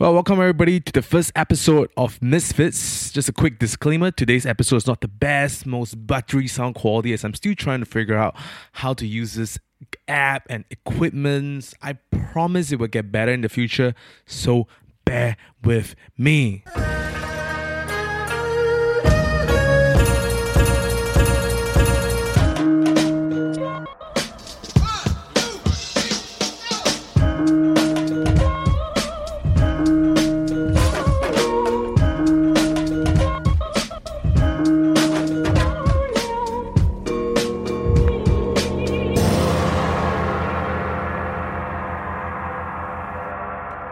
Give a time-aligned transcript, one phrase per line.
[0.00, 3.10] Well, welcome everybody to the first episode of Misfits.
[3.10, 7.24] Just a quick disclaimer today's episode is not the best, most buttery sound quality as
[7.24, 8.36] I'm still trying to figure out
[8.70, 9.58] how to use this
[10.06, 11.74] app and equipment.
[11.82, 11.94] I
[12.32, 13.92] promise it will get better in the future,
[14.24, 14.68] so
[15.04, 16.62] bear with me.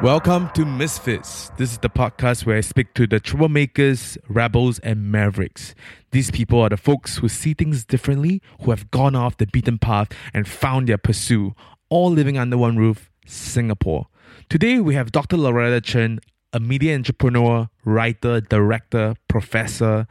[0.06, 1.50] Welcome to Misfits.
[1.56, 5.74] This is the podcast where I speak to the troublemakers, rebels, and mavericks.
[6.12, 9.78] These people are the folks who see things differently, who have gone off the beaten
[9.78, 11.54] path and found their pursuit,
[11.88, 14.06] all living under one roof, Singapore.
[14.48, 15.36] Today we have Dr.
[15.36, 16.20] Loretta Chen,
[16.52, 20.06] a media entrepreneur, writer, director, professor,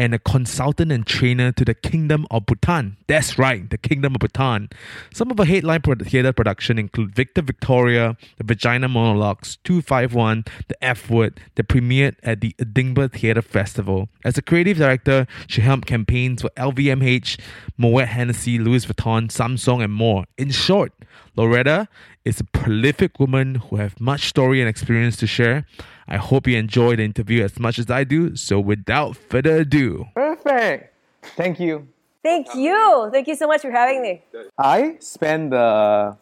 [0.00, 2.96] and a consultant and trainer to the Kingdom of Bhutan.
[3.06, 4.70] That's right, the Kingdom of Bhutan.
[5.12, 11.10] Some of her headline theater production include Victor Victoria, The Vagina Monologues, 251, The F
[11.10, 14.08] Word, that premiered at the Edinburgh Theatre Festival.
[14.24, 17.38] As a creative director, she helped campaigns for LVMH,
[17.76, 20.24] Moet Hennessy, Louis Vuitton, Samsung, and more.
[20.38, 20.94] In short,
[21.36, 21.88] Loretta
[22.24, 25.66] is a prolific woman who has much story and experience to share.
[26.10, 28.34] I hope you enjoy the interview as much as I do.
[28.34, 30.92] So without further ado, Perfect.
[31.36, 31.86] Thank you.
[32.22, 33.08] Thank you.
[33.12, 34.22] Thank you so much for having me.
[34.58, 36.16] I spent the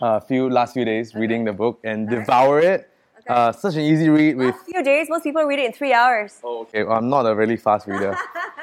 [0.00, 2.90] uh, few last few days reading the book and devour it.
[3.26, 4.54] Uh, such an easy read with.
[4.54, 6.38] A few days, most people read it in three hours.
[6.44, 6.84] Oh, okay.
[6.84, 8.14] Well, I'm not a really fast reader.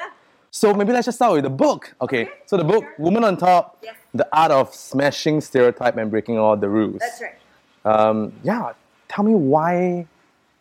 [0.52, 1.92] so maybe let's just start with the book.
[2.00, 2.28] Okay.
[2.46, 3.96] So the book, Woman on Top, Yes.
[4.14, 7.00] the art of smashing stereotype and breaking all the rules.
[7.00, 7.34] That's right.
[7.84, 8.72] Um, yeah.
[9.12, 10.06] Tell me why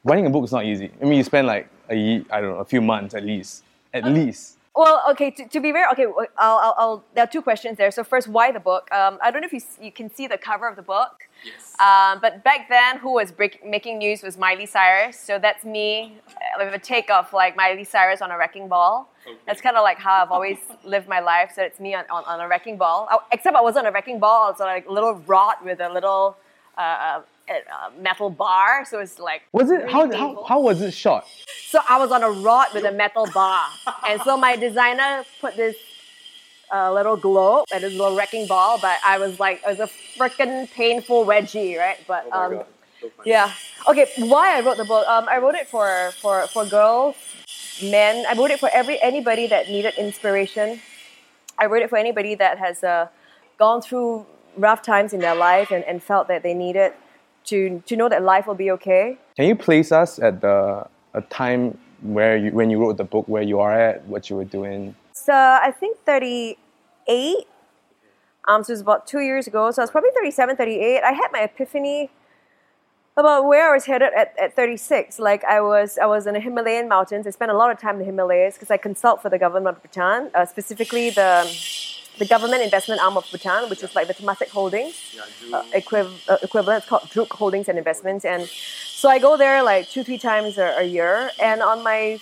[0.04, 0.92] writing a book is not easy.
[1.02, 3.64] I mean, you spend like a ye- I don't know, a few months at least.
[3.94, 4.58] At least.
[4.76, 5.32] Well, okay.
[5.32, 6.06] To, to be fair, okay,
[6.38, 7.92] I'll, I'll, I'll, there are two questions there.
[7.92, 8.90] So first, why the book?
[8.92, 11.28] Um, I don't know if you, you can see the cover of the book.
[11.46, 11.76] Yes.
[11.80, 15.20] Um, but back then, who was break, making news was Miley Cyrus.
[15.20, 19.10] So that's me uh, with a take of like Miley Cyrus on a wrecking ball.
[19.28, 19.38] Okay.
[19.46, 21.52] That's kind of like how I've always lived my life.
[21.56, 23.08] So it's me on, on, on a wrecking ball.
[23.12, 24.48] Oh, except I wasn't on a wrecking ball.
[24.48, 26.38] I was on like a little rod with a little
[26.78, 27.22] uh,
[27.72, 28.86] uh, metal bar.
[28.86, 31.26] So it's like Was it really how, how how was it shot?
[31.68, 33.66] So I was on a rod with a metal bar.
[34.08, 35.76] and so my designer put this
[36.74, 39.90] uh, little globe and this little wrecking ball, but I was like, it was a
[40.18, 42.00] freaking painful wedgie, right?
[42.08, 42.64] But Oh um,
[43.26, 43.52] yeah.
[43.88, 45.08] Okay, why I wrote the book?
[45.08, 47.16] Um, I wrote it for, for, for girls,
[47.84, 48.26] men.
[48.30, 50.80] I wrote it for every anybody that needed inspiration.
[51.58, 53.08] I wrote it for anybody that has uh,
[53.58, 54.26] gone through
[54.58, 56.94] rough times in their life and, and felt that they needed
[57.46, 59.18] to, to know that life will be okay.
[59.36, 63.28] Can you place us at the a time where you when you wrote the book
[63.28, 64.96] where you are at, what you were doing?
[65.14, 67.48] So I think 38.
[68.48, 69.70] Um, so it was about two years ago.
[69.72, 71.04] So I was probably 37, 38.
[71.04, 72.10] I had my epiphany
[73.18, 75.20] about where I was headed at, at 36.
[75.20, 77.28] Like I was, I was in the Himalayan mountains.
[77.28, 79.78] I spent a lot of time in the Himalayas because I consult for the government
[79.78, 81.44] of Bhutan, uh, specifically the
[82.18, 85.18] the government investment arm of Bhutan, which is like the Temasek Holdings
[85.54, 86.80] uh, equiv- uh, equivalent.
[86.80, 88.26] It's called Druk Holdings and Investments.
[88.26, 91.32] And so I go there like two, three times a, a year.
[91.42, 92.20] And on my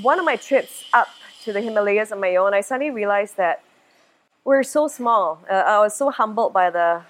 [0.00, 1.08] one of my trips up
[1.44, 3.62] to the Himalayas on my own, I suddenly realized that
[4.44, 5.40] we're so small.
[5.50, 7.02] Uh, I was so humbled by the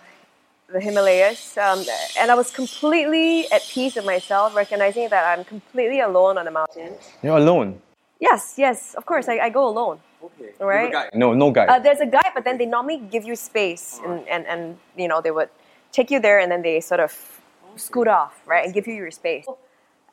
[0.72, 1.84] the Himalayas, um,
[2.18, 6.50] and I was completely at peace with myself, recognizing that I'm completely alone on the
[6.50, 6.94] mountain.
[7.22, 7.82] You're alone.
[8.20, 9.98] Yes, yes, of course, I, I go alone.
[10.24, 10.52] Okay.
[10.60, 11.14] All right.
[11.14, 11.68] No, no guide.
[11.68, 15.08] Uh, there's a guide, but then they normally give you space, and, and, and you
[15.08, 15.48] know they would
[15.90, 17.40] take you there, and then they sort of
[17.76, 19.46] scoot off, right, and give you your space.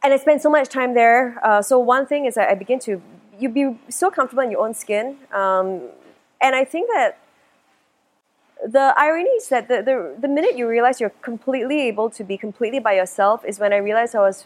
[0.01, 1.39] And I spent so much time there.
[1.43, 3.01] Uh, so one thing is that I begin to
[3.37, 5.81] you be so comfortable in your own skin, um,
[6.41, 7.19] and I think that
[8.65, 12.37] the irony is that the, the the minute you realize you're completely able to be
[12.37, 14.45] completely by yourself is when I realized I was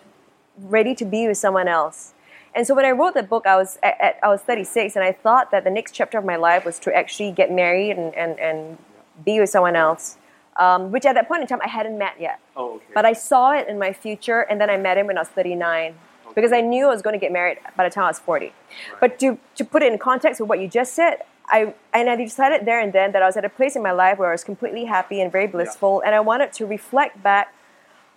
[0.58, 2.14] ready to be with someone else.
[2.56, 5.04] And so when I wrote the book, I was at, at, I was 36, and
[5.04, 8.14] I thought that the next chapter of my life was to actually get married and,
[8.16, 8.78] and, and
[9.26, 10.18] be with someone else,
[10.58, 12.40] um, which at that point in time I hadn't met yet.
[12.56, 12.86] oh, okay.
[12.94, 15.30] But I saw it in my future, and then I met him when I was
[15.30, 15.96] 39
[16.36, 18.54] because I knew I was going to get married by the time I was 40.
[19.00, 22.16] But to, to put it in context with what you just said, I, and I
[22.16, 24.32] decided there and then that I was at a place in my life where I
[24.32, 27.54] was completely happy and very blissful, and I wanted to reflect back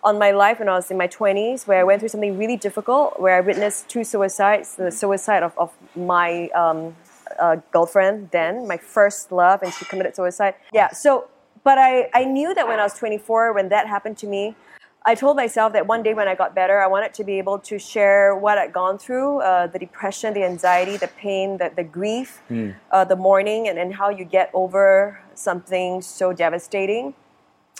[0.07, 2.57] on my life when I was in my 20s, where I went through something really
[2.57, 6.95] difficult, where I witnessed two suicides the suicide of, of my um,
[7.41, 10.55] uh, girlfriend then, my first love, and she committed suicide.
[10.73, 11.27] Yeah, so,
[11.65, 14.55] but I, I knew that when I was 24, when that happened to me,
[15.05, 17.59] I told myself that one day when I got better, I wanted to be able
[17.71, 21.85] to share what I'd gone through uh, the depression, the anxiety, the pain, the, the
[21.85, 22.43] grief,
[22.93, 27.15] uh, the mourning, and, and how you get over something so devastating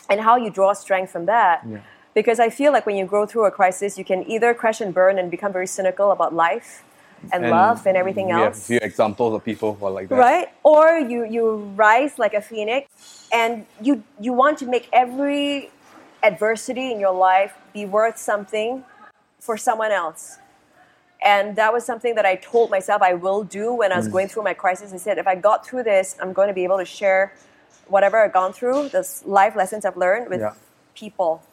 [0.09, 1.63] and how you draw strength from that.
[1.67, 1.79] Yeah.
[2.17, 4.91] Because I feel like when you go through a crisis, you can either crash and
[4.91, 6.83] burn and become very cynical about life
[7.31, 8.55] and, love and everything we else.
[8.55, 10.15] have a few examples of people who are like that.
[10.15, 10.47] Right?
[10.63, 11.43] Or you, you
[11.75, 12.89] rise like a phoenix
[13.31, 15.69] and you, you want to make every
[16.23, 18.83] adversity in your life be worth something
[19.39, 20.39] for someone else.
[21.23, 23.99] And that was something that I told myself I will do when I Mm.
[23.99, 24.91] was going through my crisis.
[24.91, 27.33] I said, if I got through this, I'm going to be able to share
[27.85, 30.53] whatever I've gone through, the life lessons I've learned with Yeah.
[30.95, 31.43] people.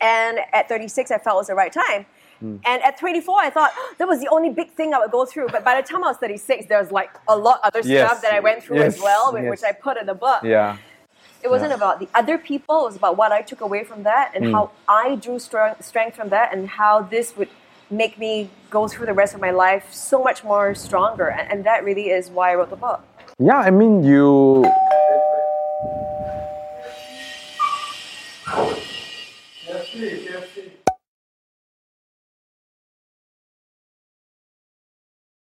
[0.00, 2.06] And at 36, I felt it was the right time.
[2.42, 2.60] Mm.
[2.66, 5.48] And at 24, I thought that was the only big thing I would go through.
[5.48, 8.06] But by the time I was 36, there was like a lot other Yes.
[8.08, 9.50] stuff that I went through as well, Yes.
[9.50, 10.42] which I put in the book.
[10.42, 10.76] Yeah.
[11.42, 11.76] It wasn't Yeah.
[11.76, 14.70] about the other people, it was about what I took away from that and how
[14.88, 17.48] I drew strong, strength from that and how this would
[17.88, 21.28] make me go through the rest of my life so much more stronger.
[21.28, 23.00] And, and that really is why I wrote the book.
[23.38, 24.64] Yeah, I mean, you.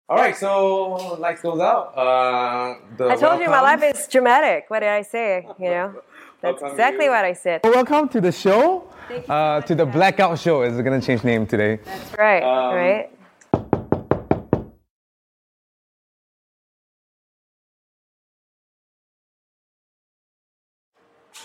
[0.08, 1.96] All right, so lights goes out.
[1.96, 4.66] Uh, the I told you my life is dramatic.
[4.68, 5.46] What did I say?
[5.58, 5.94] You know,
[6.42, 7.60] that's Welcome exactly what I said.
[7.64, 8.84] Welcome to the show.
[9.08, 10.62] Thank you Uh, to the blackout show.
[10.62, 11.80] It's gonna change name today.
[11.84, 13.10] That's right, Um, right?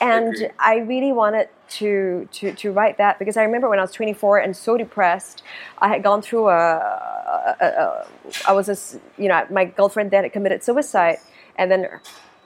[0.02, 0.52] And.
[0.60, 4.40] I really wanted to, to, to write that because I remember when I was 24
[4.40, 5.44] and so depressed,
[5.80, 8.08] I had gone through a, a, a, a
[8.48, 11.18] I was a, you know, my girlfriend then had committed suicide.
[11.58, 11.88] And then,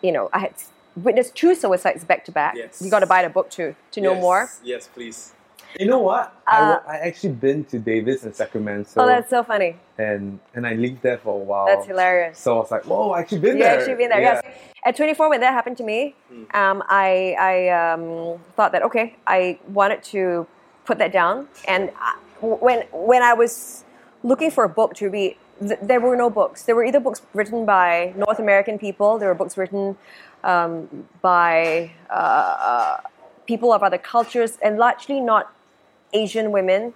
[0.02, 0.54] you know, I had
[0.96, 2.56] witnessed two suicides back to back.
[2.56, 2.82] Yes.
[2.82, 4.50] You got to buy the book too to know more.
[4.64, 5.34] Yes, please.
[5.80, 6.34] You know what?
[6.48, 9.76] I, I actually been to Davis in Sacramento, Uh, Oh, that's so funny.
[9.98, 11.66] and and I lived there for a while.
[11.66, 12.38] That's hilarious.
[12.40, 13.78] So I was like, whoa, I actually been You there.
[13.80, 14.42] actually been there, Yeah.
[14.44, 14.56] yes.
[14.84, 16.16] At 24, when that happened to me,
[16.54, 20.48] um, I, I um, thought that okay, I wanted to
[20.86, 21.48] put that down.
[21.68, 23.84] And I, when when I was
[24.24, 26.64] looking for a book to read, th- there were no books.
[26.64, 29.98] There were either books written by North American people, there were books written
[30.44, 32.98] um, by uh, uh,
[33.46, 35.54] people of other cultures, and largely not
[36.14, 36.94] Asian women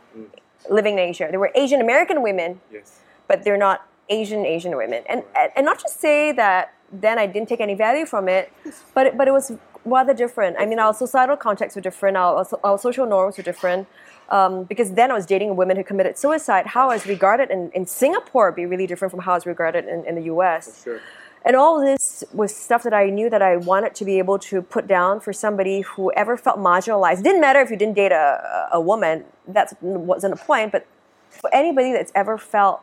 [0.70, 1.28] living in Asia.
[1.30, 3.00] There were Asian American women Yes.
[3.28, 5.04] but they're not Asian Asian women.
[5.10, 5.24] And
[5.56, 8.52] and not to say that then I didn't take any value from it,
[8.94, 9.52] but it, but it was
[9.86, 10.56] rather different.
[10.60, 12.18] I mean, our societal contexts were different.
[12.18, 13.88] Our our social norms were different.
[14.30, 16.66] Um, because then I was dating a woman who committed suicide.
[16.66, 19.46] How I was regarded in, in Singapore would be really different from how I was
[19.46, 20.84] regarded in, in the US.
[20.84, 21.00] Sure.
[21.46, 24.64] And all this was stuff that I knew that I wanted to be able to
[24.64, 27.20] put down for somebody who ever felt marginalized.
[27.20, 30.88] It didn't matter if you didn't date a, a woman, that wasn't a point, but
[31.30, 32.82] for anybody that's ever felt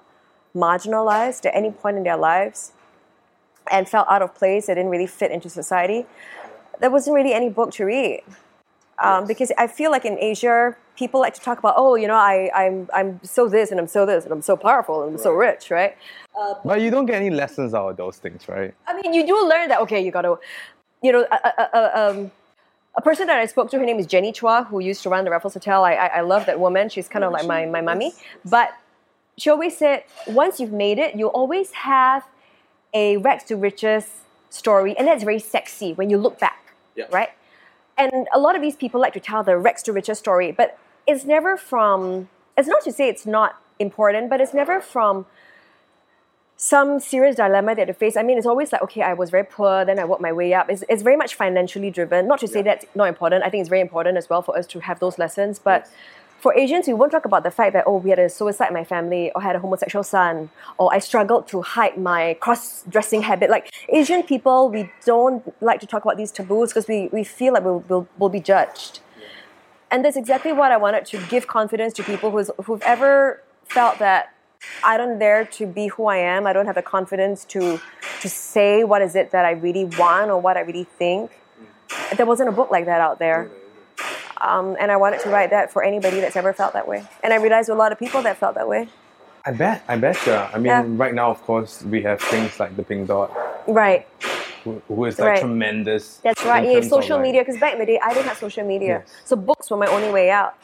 [0.54, 2.72] marginalized at any point in their lives
[3.70, 6.06] and felt out of place, they didn't really fit into society,
[6.78, 8.22] there wasn't really any book to read.
[9.02, 12.14] Um, because I feel like in Asia, people like to talk about, oh, you know,
[12.14, 15.18] I, I'm, I'm so this and I'm so this and I'm so powerful and I'm
[15.18, 15.96] so rich, right?
[16.64, 18.74] But you don't get any lessons out of those things, right?
[18.86, 20.38] I mean, you do learn that, okay, you got to,
[21.02, 22.30] you know, a, a, a, um,
[22.96, 25.24] a person that I spoke to, her name is Jennie Chua, who used to run
[25.24, 25.82] the Raffles Hotel.
[25.84, 26.88] I, I, I love that woman.
[26.90, 28.12] She's kind of like my, my mummy.
[28.44, 28.74] But
[29.38, 32.26] she always said, once you've made it, you'll always have
[32.92, 34.06] a rags to riches
[34.50, 34.96] story.
[34.98, 37.06] And that's very sexy when you look back, Yeah.
[37.10, 37.30] right?
[37.96, 40.78] And a lot of these people like to tell the rags to riches story, but
[41.12, 45.26] it's never from, it's not to say it's not important, but it's never from
[46.56, 48.16] some serious dilemma that they face.
[48.16, 50.54] I mean, it's always like, okay, I was very poor, then I worked my way
[50.54, 50.70] up.
[50.70, 52.28] It's, it's very much financially driven.
[52.28, 53.44] Not to say that's not important.
[53.44, 55.58] I think it's very important as well for us to have those lessons.
[55.58, 55.88] But
[56.38, 58.74] for Asians, we won't talk about the fact that, oh, we had a suicide in
[58.74, 63.22] my family, or had a homosexual son, or I struggled to hide my cross dressing
[63.22, 63.50] habit.
[63.50, 67.52] Like Asian people, we don't like to talk about these taboos because we, we feel
[67.54, 69.00] like we'll, we'll, we'll be judged.
[69.92, 73.98] And that's exactly what I wanted to give confidence to people who's, who've ever felt
[73.98, 74.32] that
[74.82, 76.46] I don't dare to be who I am.
[76.46, 77.80] I don't have the confidence to
[78.20, 81.32] to say what is it that I really want or what I really think.
[82.16, 83.50] There wasn't a book like that out there.
[84.40, 87.04] Um, and I wanted to write that for anybody that's ever felt that way.
[87.22, 88.88] And I realized a lot of people that felt that way.
[89.44, 90.34] I bet, I bet you.
[90.34, 90.84] I mean, Yeah.
[90.86, 93.30] right now, of course, we have things like the Pink Dot,
[93.66, 94.06] Right.
[94.64, 95.40] Who, who is like Right.
[95.40, 96.18] tremendous.
[96.18, 96.64] That's right.
[96.64, 98.38] in You have terms of, social media because back in the day I didn't have
[98.38, 99.02] social media.
[99.04, 99.14] Yes.
[99.24, 100.54] So books were my only way out.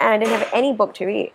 [0.00, 1.32] And I didn't have any book to read.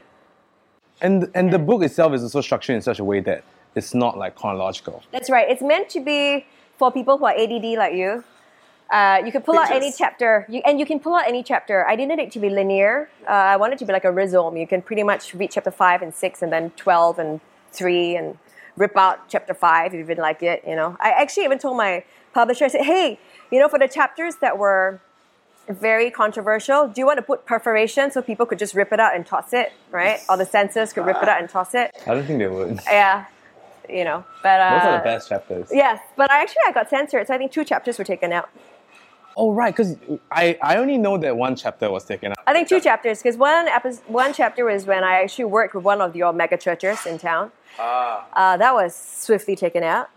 [1.01, 3.44] And and the book itself is also structured in such a way that
[3.75, 5.03] it's not like chronological.
[5.12, 5.48] That's right.
[5.50, 6.46] It's meant to be
[6.77, 8.24] for people who are ADD like you,
[8.89, 11.86] Uh, you can pull out any chapter, you, and you can pull out any chapter.
[11.86, 13.10] I didn't need it to be linear.
[13.27, 14.56] Uh, I wanted it to be like a rhizome.
[14.56, 17.41] You can pretty much read chapter five and six, and then twelve and
[17.74, 18.38] three, and
[18.77, 20.63] rip out chapter five if you didn't like it.
[20.65, 22.03] You know, I actually even told my
[22.34, 23.19] publisher, I said, "Hey,
[23.51, 25.01] you know, for the chapters that were
[25.67, 29.15] very controversial, do you want to put perforation so people could just rip it out
[29.15, 30.19] and toss it, right?
[30.29, 31.91] Or the censors could rip it out and toss it?
[32.05, 32.79] I don't think they would.
[32.86, 33.25] Yeah,
[33.89, 35.69] you know, but uh, Those are the best chapters.
[35.74, 38.50] Yes, but I actually I got censored, so I think two chapters were taken out.
[39.39, 39.96] Oh right, because
[40.32, 42.39] I, I only know that one chapter was taken out.
[42.48, 45.84] I think two chapters because one episode, one chapter was when I actually worked with
[45.84, 47.51] one of your mega churches in town.
[47.77, 48.25] Ah.
[48.34, 50.10] Uh, that was swiftly taken out.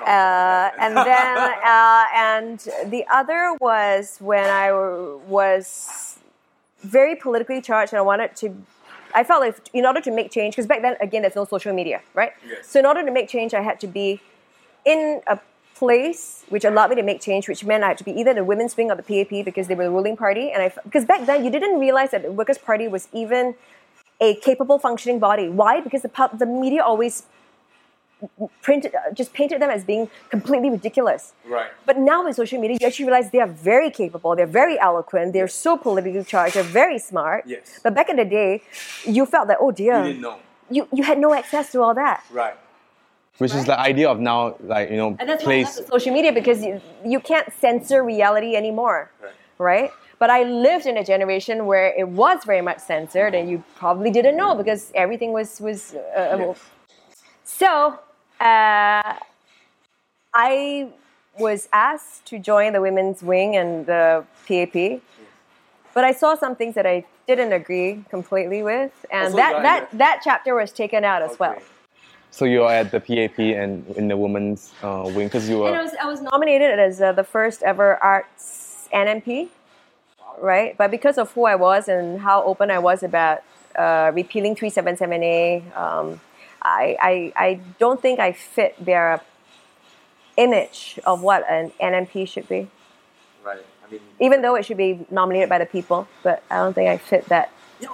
[0.00, 1.36] Uh, and then
[1.66, 6.18] uh, and the other was when I w- was
[6.80, 8.56] very politically charged and I wanted to.
[9.14, 11.74] I felt like in order to make change, because back then again there's no social
[11.74, 12.32] media, right?
[12.48, 12.68] Yes.
[12.68, 14.22] So in order to make change, I had to be
[14.86, 15.38] in a
[15.74, 18.44] place which allowed me to make change, which meant I had to be either the
[18.44, 21.26] women's wing or the PAP because they were the ruling party, and I because back
[21.26, 23.54] then you didn't realize that the Workers' Party was even
[24.20, 25.48] a capable functioning body.
[25.48, 25.80] Why?
[25.80, 27.24] Because the pub, the media always
[28.60, 31.32] printed uh, just painted them as being completely ridiculous.
[31.44, 31.70] Right.
[31.86, 35.32] But now with social media, you actually realize they are very capable, they're very eloquent,
[35.32, 37.44] they're so politically charged, they're very smart.
[37.46, 37.80] Yes.
[37.82, 38.62] But back in the day,
[39.04, 40.38] you felt that, oh dear, you know.
[40.70, 42.24] you, you had no access to all that.
[42.30, 42.54] Right.
[43.38, 45.76] Which is the idea of now, like you know, And that's why place.
[45.76, 49.10] the social media because you, you can't censor reality anymore,
[49.58, 49.90] right.
[50.18, 54.10] But I lived in a generation where it was very much censored, and you probably
[54.10, 55.94] didn't know because everything was was.
[55.94, 56.54] Uh,
[57.44, 57.98] So,
[58.40, 59.14] uh,
[60.34, 60.88] I
[61.38, 65.00] was asked to join the women's wing and the PAP,
[65.94, 70.20] but I saw some things that I didn't agree completely with, and that that that
[70.22, 71.56] chapter was taken out as well.
[72.32, 75.78] So you're at the PAP and in the women's uh, wing because you And I
[75.78, 75.84] were.
[75.84, 79.48] was, I was nominated as uh, the first ever arts NMP,
[80.40, 80.76] right?
[80.78, 83.42] But because of who I was and how open I was about
[83.76, 86.20] uh, repealing 377A, um,
[86.62, 89.20] I, I, I don't think I fit their
[90.38, 92.66] image of what an NMP should be.
[93.44, 93.60] Right.
[93.86, 96.88] I mean, Even though it should be nominated by the people, but I don't think
[96.88, 97.50] I fit that.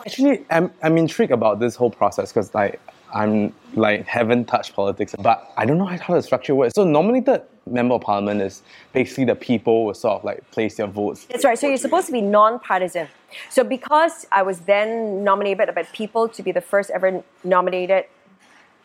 [0.06, 2.78] actually, I'm I'm intrigued about this whole process because like
[3.12, 6.74] I'm like haven't touched politics, but I don't know how the structure works.
[6.74, 8.62] So nominated member of parliament is
[8.92, 11.26] basically the people will sort of like place their votes.
[11.26, 11.58] That's right.
[11.58, 13.08] So you're supposed to be non-partisan.
[13.50, 18.04] So because I was then nominated by people to be the first ever nominated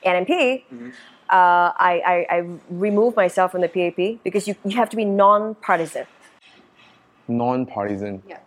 [0.06, 0.92] NMP, uh,
[1.30, 6.06] I, I, I removed myself from the PAP because you, you have to be non-partisan.
[7.28, 8.22] Non-partisan.
[8.28, 8.40] Yeah.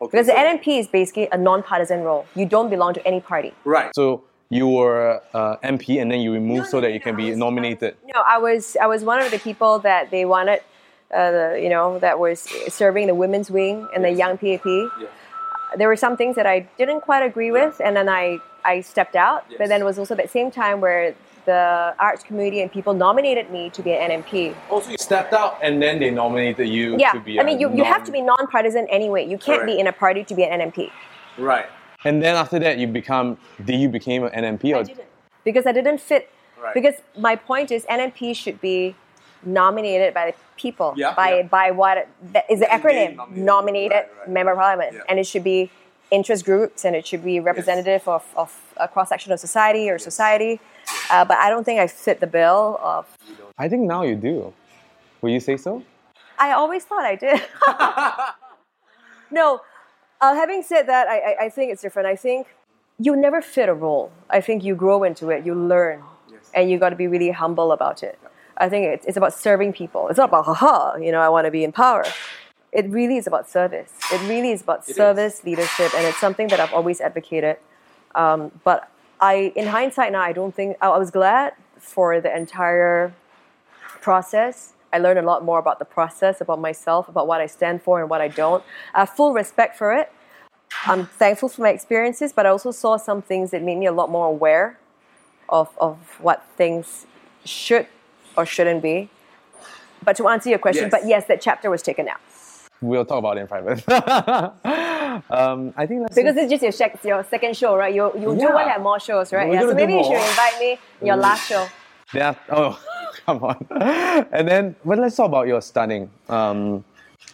[0.00, 0.10] Okay.
[0.10, 2.26] Because the NMP is basically a non-partisan role.
[2.34, 3.52] You don't belong to any party.
[3.64, 3.92] Right.
[3.94, 7.96] So you were uh, MP and then you removed so that you can be nominated.
[8.14, 10.60] No, I was I was one of the people that they wanted,
[11.10, 14.66] uh, the, you know, that was serving the women's wing and the young PAP.
[15.78, 19.16] There were some things that I didn't quite agree with, and then I I stepped
[19.16, 19.46] out.
[19.56, 21.14] But then it was also that same time where
[21.46, 24.54] the arts community and people nominated me to be an NMP.
[24.70, 27.40] Also, you stepped out and then they nominated you Yeah, to be.
[27.40, 29.26] I mean, you, you have to be non-partisan anyway.
[29.26, 30.90] You can't be in a party to be an NMP.
[31.38, 31.66] right.
[32.04, 33.38] And then after that, you become.
[33.64, 34.84] Did you became an NMP or?
[35.44, 36.30] because I didn't fit.
[36.60, 36.74] Right.
[36.74, 38.94] Because my point is, NMP should be
[39.44, 41.42] nominated by the people, Yeah, by yeah.
[41.42, 43.44] by what that is the acronym nominated.
[43.44, 45.00] nominated Right, right, member of parliament, Yeah.
[45.08, 45.70] and it should be
[46.12, 49.98] interest groups and it should be representative of, of a cross section of society or
[49.98, 50.60] society.
[51.10, 53.06] Uh, but I don't think I fit the bill of.
[53.58, 54.52] I think now you do.
[55.22, 55.82] Will you say so?
[56.38, 57.40] I always thought I did.
[59.30, 59.60] no,
[60.22, 62.06] uh, having said that, I, I, I think it's different.
[62.06, 62.46] I think
[62.98, 64.10] you never fit a role.
[64.30, 66.02] I think you grow into it, you learn,
[66.54, 68.18] and you got to be really humble about it.
[68.58, 70.08] I think it's, it's about serving people.
[70.08, 72.04] It's not about, haha, you know, I want to be in power.
[72.70, 73.92] It really is about service.
[74.12, 77.56] It really is about service, leadership, and it's something that I've always advocated.
[78.14, 82.34] Um, but I, in hindsight now, I don't think, I, I was glad for the
[82.34, 83.12] entire
[84.00, 84.74] process.
[84.92, 88.00] I learned a lot more about the process, about myself, about what I stand for
[88.00, 88.62] and what I don't.
[88.94, 90.12] I have full respect for it.
[90.86, 93.92] I'm thankful for my experiences, but I also saw some things that made me a
[93.92, 94.78] lot more aware
[95.48, 97.06] of, of what things
[97.44, 97.86] should
[98.36, 99.08] or shouldn't be.
[100.04, 100.90] But to answer your question, Yes.
[100.90, 102.20] but yes, that chapter was taken out.
[102.80, 103.88] We'll talk about it in private.
[105.30, 107.94] um, I think that's Because it's just your, sec- your second show, right?
[107.94, 109.48] You, you do want to have more shows, right?
[109.48, 111.68] We're yeah, so maybe you should invite me your last show.
[112.12, 112.34] Yeah.
[112.50, 112.78] Oh,
[113.26, 113.66] come on.
[113.70, 116.10] And then, but let's talk about your stunning.
[116.28, 116.84] Um,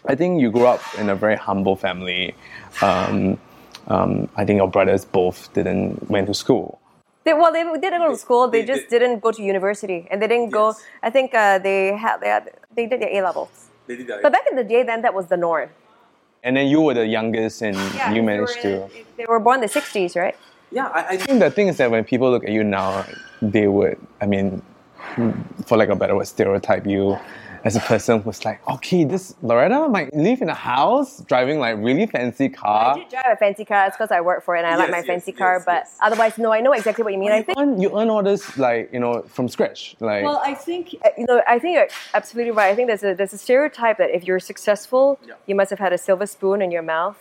[0.06, 2.35] I think you grew up in a very humble family.
[2.82, 3.38] Um,
[3.88, 6.80] um, I think your brothers both didn't went to school.
[7.25, 8.49] They, well, they didn't go to school.
[8.49, 9.00] They, they just did.
[9.00, 10.75] didn't go to university, and they didn't go.
[11.02, 13.68] I think uh, they had they had they did their A levels.
[13.87, 14.23] They did that.
[14.23, 15.70] But back in the day, then that was the norm.
[16.42, 18.85] And then you were the youngest, and Yeah, you managed to.
[18.85, 20.37] in- if They were born in the 60s, right?
[20.70, 23.04] yeah, I, I I think the thing is that when people look at you now,
[23.42, 24.62] they would, I mean,
[25.66, 27.18] for lack of a better word, stereotype you
[27.64, 31.76] as a person who's like, okay, this Loretta might live in a house driving like
[31.78, 32.94] really fancy I car.
[32.94, 33.86] did drive a fancy car.
[33.88, 35.62] It's because I work for it and I like my yes, fancy yes, car.
[35.66, 35.98] But yes.
[36.00, 37.32] otherwise, no, I know exactly what you mean.
[37.32, 37.58] I You think.
[37.58, 41.08] earn, you earn all this like you know from scratch, like Well, I think uh,
[41.18, 41.42] you know.
[41.48, 42.70] I think you're absolutely right.
[42.70, 45.34] I think there's a there's a stereotype that if you're successful, Yeah.
[45.46, 47.16] you must have had a silver spoon in your mouth.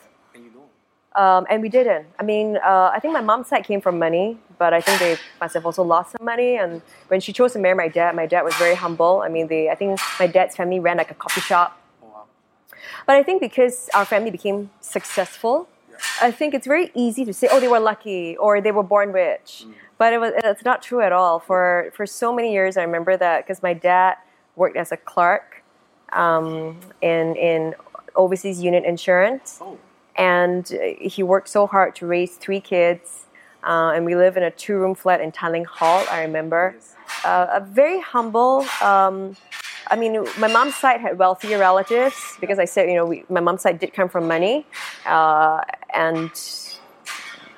[1.18, 1.28] And.
[1.28, 2.08] Um, and we didn't.
[2.20, 5.18] I mean, uh, I think my mom's side came from money, but I think they
[5.42, 6.58] must have also lost some money.
[6.58, 9.22] And when she chose to marry my dad, my dad was very humble.
[9.26, 11.80] I mean, they, I think my dad's family ran like a coffee shop.
[12.04, 12.24] Oh, wow.
[13.06, 15.68] But I think because our family became successful,
[16.22, 19.12] I think it's very easy to say, oh, they were lucky or they were born
[19.12, 19.66] rich.
[19.98, 21.40] But it was, it's not true at all.
[21.40, 24.18] For, for so many years, I remember that because my dad
[24.56, 25.64] worked as a clerk
[26.14, 27.76] um, in, in
[28.16, 29.78] overseas unit insurance Oh,
[30.18, 33.26] and uh, he worked so hard to raise three kids.
[33.64, 36.10] Uh, and we live in a two-room flat in Tanglin Halt.
[36.12, 36.76] I remember
[37.26, 38.66] uh, a very humble.
[38.82, 39.36] Um,
[39.90, 43.40] I mean, my mom's side had wealthier relatives because I said, you know, we, my
[43.40, 44.66] mom's side did come from money,
[45.06, 45.62] uh,
[45.94, 46.32] and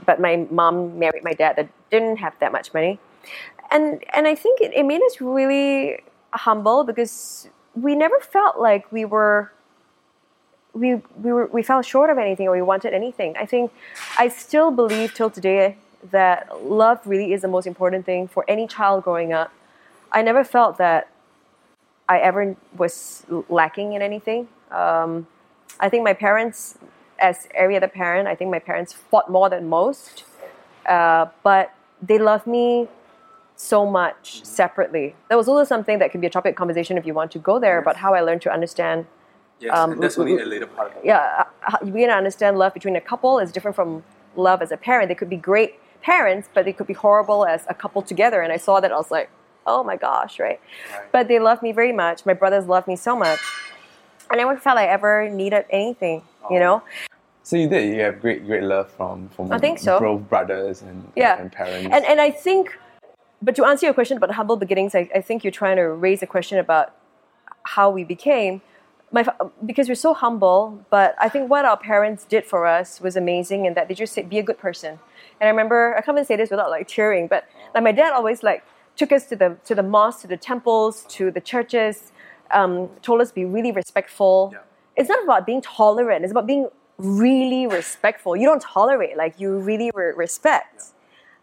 [0.06, 3.00] but my mom married my dad that didn't have that much money,
[3.72, 6.00] and and I think it, it made us really
[6.32, 9.52] humble because we never felt like we were
[10.74, 13.36] we we were we fell short of anything or we wanted anything.
[13.38, 13.72] I think
[14.18, 15.78] I still believe till today
[16.12, 19.52] that love really is the most important thing for any child growing up.
[20.12, 21.10] I never felt that
[22.08, 24.48] I ever was lacking in anything.
[24.72, 25.28] Um,
[25.80, 26.78] I think my parents,
[27.20, 30.24] as every other parent, I think my parents fought more than most,
[30.88, 32.88] uh, but they loved me
[33.56, 35.16] so much separately.
[35.28, 37.40] That was also something that could be a topic of conversation if you want to
[37.40, 39.06] go there about how I learned to understand
[39.60, 40.92] yes, Um, and that's only a later part.
[40.92, 41.06] Of it.
[41.06, 41.44] yeah,
[41.82, 44.04] we you begin to understand love between a couple is different from
[44.36, 45.10] love as a parent.
[45.10, 48.42] They could be great parents, but they could be horrible as a couple together.
[48.42, 49.30] And I saw that I was like,
[49.68, 50.60] oh my gosh, right?
[50.92, 51.12] Right.
[51.12, 52.26] But they love me very much.
[52.26, 53.40] My brothers love me so much.
[54.32, 56.82] And I never felt I ever needed anything, you know?
[57.44, 57.94] so you did.
[57.96, 60.00] You have great great love from from I think so.
[60.00, 61.40] both brothers and Yeah.
[61.42, 61.90] and parents.
[61.96, 62.78] And, and I think,
[63.42, 66.22] but to answer your question about humble beginnings, I, I think you're trying to raise
[66.22, 66.94] a question about
[67.64, 68.62] how we became.
[69.12, 69.26] My,
[69.66, 73.66] because we're so humble, but I think what our parents did for us was amazing
[73.66, 75.00] and that they just said, be a good person.
[75.42, 78.14] And I remember, I can't even say this without like cheering, but like my dad
[78.14, 78.64] always like
[78.96, 82.12] took us to the, to the mosques, to the temples, to the churches,
[82.52, 84.52] um, told us to be really respectful.
[84.54, 84.60] Yeah.
[84.96, 86.68] It's not about being tolerant, it's about being
[87.00, 88.36] really respectful.
[88.36, 90.88] You don't tolerate, like you really re- respect.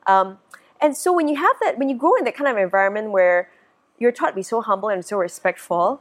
[0.07, 0.39] Um,
[0.81, 3.51] and so when you have that, when you grow in that kind of environment where
[3.99, 6.01] you're taught to be so humble and so respectful,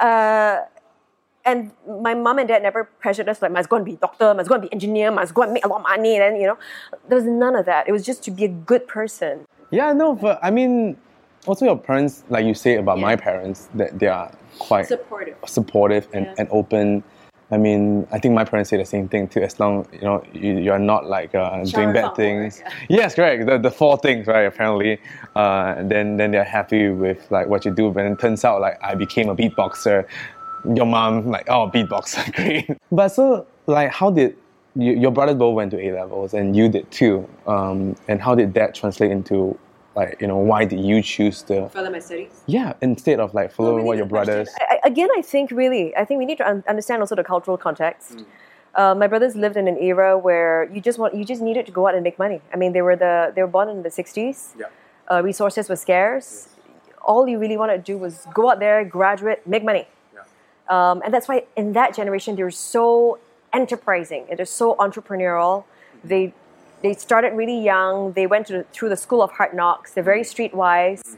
[0.00, 0.60] uh,
[1.46, 1.70] and
[2.02, 4.48] my mom and dad never pressured us like must go and be a doctor, must
[4.48, 6.18] go and be engineer, must go and make a lot of money.
[6.18, 6.58] Then you know,
[7.08, 7.88] there was none of that.
[7.88, 9.46] It was just to be a good person.
[9.70, 10.96] yeah, no, but I mean,
[11.46, 15.36] also your parents, like you say about my parents, that they are quite Supportive.
[15.46, 16.34] supportive and, Yeah.
[16.38, 17.02] and open.
[17.52, 19.40] I mean, I think my parents say the same thing too.
[19.40, 22.58] As long you know you, are not like uh, doing bad things.
[22.58, 23.46] Hor, Yes, correct.
[23.46, 24.46] The, the four things, right?
[24.52, 24.98] Apparently,
[25.36, 27.92] uh, then then they're happy with like what you do.
[27.92, 30.06] But it turns out like I became a beatboxer.
[30.74, 32.70] Your mom like oh beatbox great.
[32.90, 34.36] But so like how did
[34.74, 37.28] you, your brothers both went to A levels and you did too?
[37.46, 39.58] Um, and how did that translate into
[39.94, 42.30] like you know why did you choose to Further my studies.
[42.46, 44.48] yeah instead of like following what your brothers?
[44.60, 47.56] I, again, I think really, I think we need to un- understand also the cultural
[47.56, 48.24] context.
[48.74, 51.72] Uh, my brothers lived in an era where you just want, you just needed to
[51.72, 52.42] go out and make money.
[52.52, 54.54] I mean, they were the they were born in the '60s.
[54.58, 54.66] Yeah.
[55.10, 56.48] Uh, resources were scarce.
[57.00, 59.88] All you really wanted to do was go out there, graduate, make money.
[60.68, 60.90] Yeah.
[60.90, 63.18] Um, and that's why in that generation they're so
[63.52, 64.26] enterprising.
[64.36, 65.64] They're so entrepreneurial.
[66.04, 66.32] They
[66.82, 68.12] they started really young.
[68.12, 69.92] They went to, through the school of hard knocks.
[69.92, 71.16] They're very streetwise.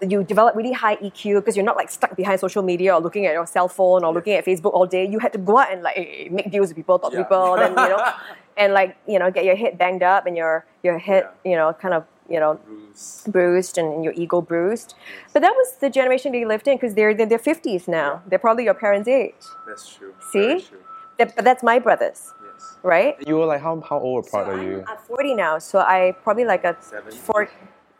[0.00, 3.26] You develop really high EQ because you're not like stuck behind social media or looking
[3.26, 5.06] at your cell phone or looking at Facebook all day.
[5.08, 7.56] You had to go out and like eh, make deals with people, talk to people,
[7.56, 8.12] then you know,
[8.56, 11.72] and like you know, get your head banged up and your your head you know
[11.72, 13.24] kind of you know Bruce.
[13.28, 14.94] bruised and your ego bruised.
[15.32, 18.22] But that was the generation they lived in because they're in their fifties now.
[18.26, 19.34] They're probably your parents' age.
[19.66, 20.14] That's true.
[20.32, 20.38] See?
[20.40, 20.78] Very true.
[21.18, 22.76] That- But that's my brothers, Yes.
[22.82, 23.14] right?
[23.26, 24.76] You were like how how old apart So are you?
[24.88, 27.12] I'm, I'm 40 now, so I probably like a Seven.
[27.12, 27.48] four.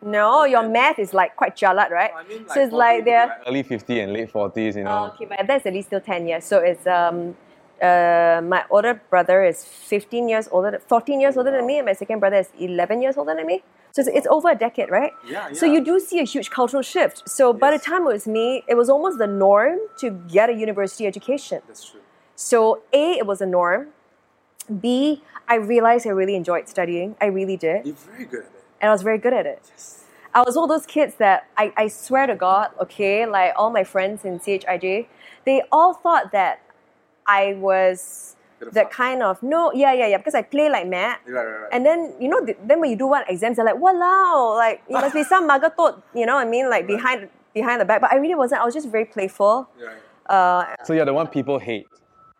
[0.05, 2.11] No, your math is like quite jalat, right?
[2.17, 4.91] I mean, so it's like they're early 50 and late 40s, you know.
[4.91, 6.45] Oh, okay, but that's at least still 10 years.
[6.45, 7.37] So it's um,
[7.83, 11.95] Uh, my older brother is 15 years older, 14 years older than me, and my
[11.95, 13.59] second brother is 11 years older than me.
[13.93, 15.13] So it's, it's over a decade, right?
[15.29, 17.29] Yeah, So you do see a huge cultural shift.
[17.29, 20.55] So by the time it was me, it was almost the norm to get a
[20.55, 21.61] university education.
[21.67, 22.01] That's true.
[22.35, 23.89] So A, it was a norm.
[24.81, 27.17] B, I realized I really enjoyed studying.
[27.21, 27.87] I really did.
[27.87, 28.65] You're very good at it.
[28.81, 29.61] And I was very good at it.
[29.69, 30.05] Yes.
[30.35, 33.71] I was one of those kids that I, I swear to God, okay, like all
[33.71, 35.07] my friends in CHIJ,
[35.45, 36.63] they all thought that
[37.27, 38.37] I was
[38.70, 38.92] that fun.
[38.92, 41.18] kind of no, yeah, yeah, yeah, because I play like mad.
[41.27, 41.68] Right, right, right.
[41.72, 44.83] And then you know, th- then when you do one exams, they're like, "Wow!" Like
[44.88, 46.70] it must be some magatot, you know what I mean?
[46.70, 48.01] Like behind behind the back.
[48.01, 48.62] But I really wasn't.
[48.62, 49.68] I was just very playful.
[49.83, 49.96] Right.
[50.35, 51.87] Uh, So you're the one people hate.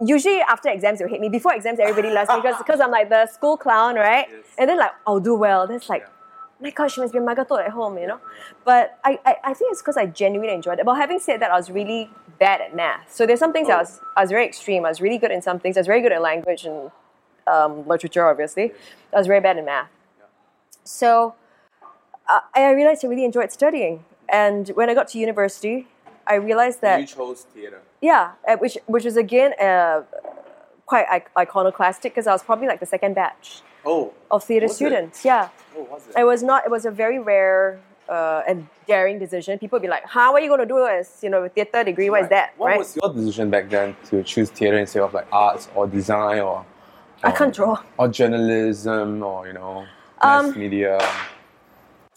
[0.01, 1.29] usually after exams they'll hate me.
[1.29, 4.27] Before exams, everybody loves me because because I'm like the school clown, right?
[4.31, 4.45] Yes.
[4.59, 5.67] And then like I'll do well.
[5.67, 6.07] That's it's like,
[6.61, 8.21] my gosh, she must be a magatot at home, you know.
[8.65, 10.85] But I, I, I think it's because I genuinely enjoyed it.
[10.87, 12.09] But having said that, I was really
[12.39, 13.13] bad at math.
[13.13, 14.85] So there's some things that I was I was very extreme.
[14.85, 15.77] I was really good in some things.
[15.77, 16.91] I was very good at language and
[17.47, 18.73] um, literature, obviously.
[19.13, 19.89] I was very bad in math.
[20.85, 21.35] So
[22.29, 24.05] uh, I realized I really enjoyed studying.
[24.29, 25.87] And when I got to university,
[26.27, 27.81] I realized that you chose theater.
[28.01, 30.03] yeah, which which was again uh,
[30.87, 34.13] quite iconoclastic because I was probably like the second batch Oh.
[34.31, 34.77] of theater Was it?
[34.77, 35.25] students.
[35.25, 36.15] Yeah, Oh, was it?
[36.21, 36.65] it was not.
[36.65, 39.59] It was a very rare uh, and daring decision.
[39.59, 41.49] People would be like, "Huh, what are you going to do as you know a
[41.49, 42.11] theater degree?
[42.11, 42.31] What is Right.
[42.31, 42.79] that?" What right?
[42.79, 46.65] was your decision back then to choose theater instead of like arts or design or?
[47.25, 47.81] I can't draw.
[47.99, 49.87] Or journalism or you know
[50.23, 50.99] mass Um, media.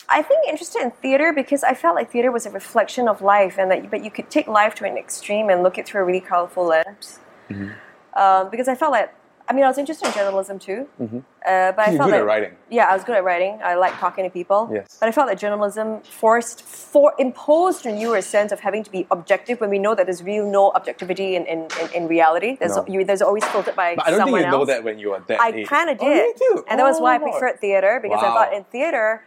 [0.08, 3.58] I think interested in theater because I felt like theater was a reflection of life,
[3.58, 6.06] and that but you could take life to an extreme and look it through a
[6.06, 7.20] really colorful lens.
[7.50, 7.70] Mm-hmm.
[8.20, 9.14] Um, because I felt like,
[9.48, 11.92] I mean, I was interested in journalism too, uh, but I Mm-hmm.
[11.92, 12.52] You're felt good like at writing.
[12.72, 13.60] Yeah, I was good at writing.
[13.64, 14.70] I like talking to people.
[14.74, 14.98] Yes.
[15.00, 18.92] But I felt that journalism forced, for imposed on you a sense of having to
[18.92, 22.58] be objective when we know that there's real no objectivity in, in, in, in reality.
[22.60, 22.86] There's, No.
[22.88, 25.22] you, there's always filtered by But I don't think you know that when you were
[25.28, 26.38] that I kind of Oh, did.
[26.38, 26.66] too?
[26.68, 29.24] And that was Oh, why I preferred theater because I thought in theater,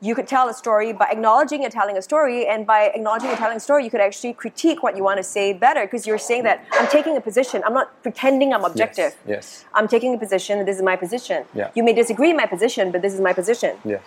[0.00, 3.38] you could tell a story by acknowledging and telling a story, and by acknowledging and
[3.38, 6.18] telling a story, you could actually critique what you want to say better because you're
[6.18, 7.62] saying that I'm taking a position.
[7.64, 9.16] I'm not pretending I'm objective.
[9.26, 9.64] Yes.
[9.72, 11.44] I'm taking a position, this is my position.
[11.54, 11.70] Yeah.
[11.74, 13.76] You may disagree with my position, but this is my position.
[13.84, 14.02] Yes.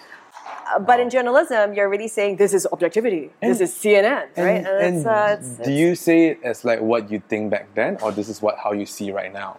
[0.70, 3.32] Uh, but in journalism, you're really saying this is objectivity.
[3.42, 4.66] this is CNN, right?
[4.66, 7.98] And, and uh, it's- do you say it as like what you think back then,
[8.04, 9.58] or this is what how you see right now?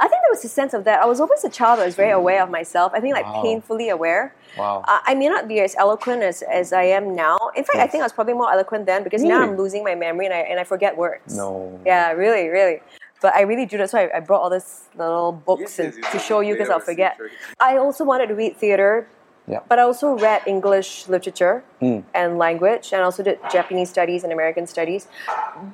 [0.00, 1.00] I think there was a sense of that.
[1.00, 2.92] I was always a child I was very aware of myself.
[2.94, 3.42] I think like Wow.
[3.42, 4.34] painfully aware.
[4.56, 4.84] Wow.
[4.86, 7.36] Uh, I may not be as eloquent as, as I am now.
[7.56, 9.94] In fact, I think I was probably more eloquent then because now I'm losing my
[9.94, 11.36] memory and I, and I forget words.
[11.36, 11.78] No.
[11.84, 12.80] Yeah, really, really.
[13.20, 13.76] But I really do.
[13.78, 16.12] That's why I, I brought all these little books Yes, and, yes, yes.
[16.12, 17.18] to show you because I'll forget.
[17.58, 19.08] I also wanted to read theater,
[19.48, 19.60] Yeah.
[19.68, 22.04] but I also read English literature Mm.
[22.14, 25.08] and language, and also did Japanese studies and American studies.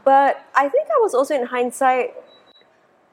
[0.05, 2.15] But I think I was also, in hindsight,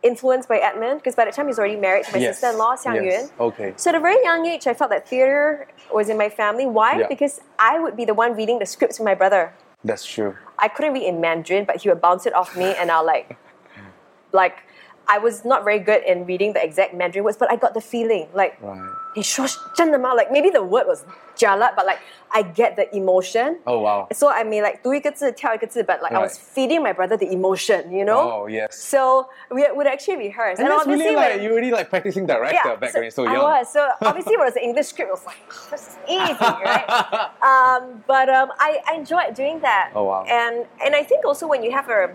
[0.04, 2.40] influenced by Edmund because by the time he's already married to my Yes.
[2.40, 3.22] sister-in-law, Xiang yes.
[3.22, 3.30] Yun.
[3.40, 3.74] Okay.
[3.78, 6.66] So at a very young age, I felt that theater was in my family.
[6.66, 7.00] Why?
[7.00, 7.08] Yeah.
[7.08, 9.54] Because I would be the one reading the scripts with my brother.
[9.84, 10.36] That's true.
[10.60, 13.36] I couldn't read in Mandarin, but he would bounce it off me, and I'll like,
[14.32, 14.58] like,
[15.08, 17.82] I was not very good in reading the exact Mandarin words, but I got the
[17.82, 18.80] feeling like, Right.
[19.15, 20.13] 你说真的吗?
[20.15, 21.03] like maybe the word was
[21.37, 23.59] jialat, but like I get the emotion.
[23.65, 24.07] Oh wow.
[24.13, 26.55] So I may like 读一个字跳一个字, but like I was Right.
[26.55, 28.43] feeding my brother the emotion, you know.
[28.43, 28.77] Oh yes.
[28.77, 32.27] So we would actually rehearse, And that's really obviously like when- you really like practicing
[32.27, 33.43] director back when you're so I young.
[33.45, 33.73] was.
[33.73, 36.85] So obviously, when it was an English script, it was like, this is easy, right?
[37.41, 39.93] um, but um, I, I enjoyed doing that.
[39.95, 40.25] Oh, wow.
[40.29, 42.11] And and I think also when you have a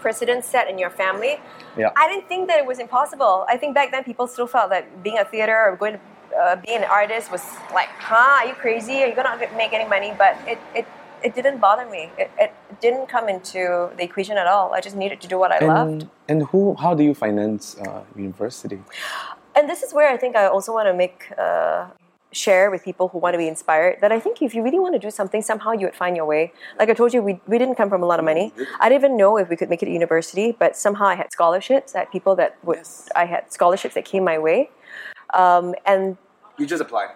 [0.00, 1.38] precedent set in your family,
[1.76, 1.90] Yeah.
[1.96, 3.44] I didn't think that it was impossible.
[3.48, 6.00] I think back then people still felt that being a theater or going to
[6.33, 9.03] uh, being an artist was like, huh, are you crazy?
[9.03, 10.13] Are you gonna make any money?
[10.17, 10.85] But it it,
[11.23, 12.11] it didn't bother me.
[12.17, 14.73] It, it didn't come into the equation at all.
[14.73, 15.91] I just needed to do what I loved.
[15.91, 16.75] and, and who?
[16.75, 18.79] How do you finance uh, university?
[19.55, 21.87] and this is where I think I also want to make uh,
[22.31, 24.93] share with people who want to be inspired that I think if you really want
[24.93, 26.53] to do something, somehow you would find your way.
[26.77, 28.53] Like I told you, we, we didn't come from a lot of money.
[28.79, 31.31] I didn't even know if we could make it to university, but somehow I had
[31.31, 31.95] scholarships.
[31.95, 32.77] I had people that would.
[32.77, 33.09] Yes.
[33.15, 34.69] I had scholarships that came my way,
[35.33, 36.17] um, and
[36.57, 37.11] You just apply.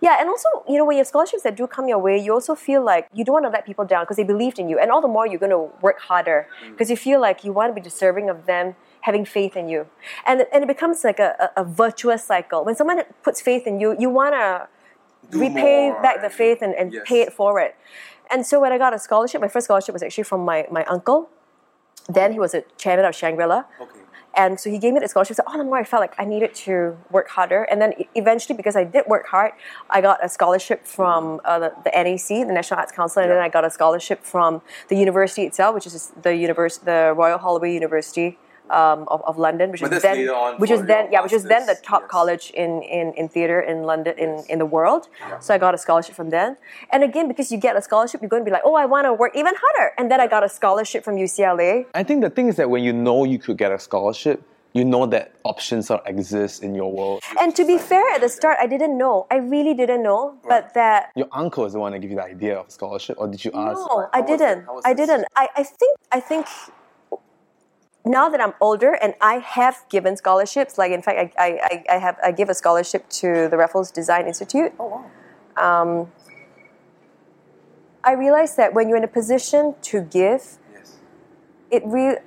[0.00, 2.32] yeah, and also, you know, when you have scholarships that do come your way, you
[2.32, 4.78] also feel like you don't want to let people down because they believed in you.
[4.78, 7.70] And all the more you're going to work harder because you feel like you want
[7.70, 9.86] to be deserving of them having faith in you.
[10.26, 12.64] And, and it becomes like a, a, a virtuous cycle.
[12.64, 14.68] When someone puts faith in you, you want to
[15.38, 17.02] repay more back the faith and, and yes.
[17.06, 17.72] pay it forward.
[18.30, 20.84] And so when I got a scholarship, my first scholarship was actually from my, my
[20.84, 21.30] uncle.
[22.08, 23.64] Then he was a chairman of Shangri-La.
[23.80, 24.00] Okay.
[24.36, 25.36] And so he gave me the scholarship.
[25.36, 27.62] So all the more I felt like I needed to work harder.
[27.64, 29.52] And then eventually, because I did work hard,
[29.90, 33.38] I got a scholarship from uh, the, the NAC, the National Arts Council, and then
[33.38, 37.72] I got a scholarship from the university itself, which is the univers- the Royal Holloway
[37.72, 38.38] University
[38.70, 40.18] um, of, of London, which But was then,
[40.58, 42.10] which for was then, your yeah, which was then the top yes.
[42.10, 45.08] college in, in, in theater in London in, in the world.
[45.40, 46.56] So I got a scholarship from then.
[46.90, 49.06] And again, because you get a scholarship, you're going to be like, oh, I want
[49.06, 49.92] to work even harder.
[49.98, 51.86] And then I got a scholarship from UCLA.
[51.94, 54.42] I think the thing is that when you know you could get a scholarship,
[54.74, 57.22] you know that options sort of exist in your world.
[57.40, 59.26] And to be fair, at the start, I didn't know.
[59.30, 60.36] I really didn't know.
[60.48, 63.28] But that Your uncle is the one that gave you the idea of scholarship, or
[63.28, 63.78] did you ask?
[63.78, 64.66] No, I didn't.
[64.84, 65.26] I didn't.
[65.36, 66.46] I, I think I think
[68.04, 71.84] now that I'm older and I have given scholarships, like in fact I, I, I-
[71.94, 74.72] I have I give a scholarship to the Raffles Design Institute.
[74.78, 74.86] Oh
[75.56, 75.82] wow.
[75.82, 76.12] Um,
[78.02, 80.96] I realize that when you're in a position to give, Yes.
[81.70, 82.18] it really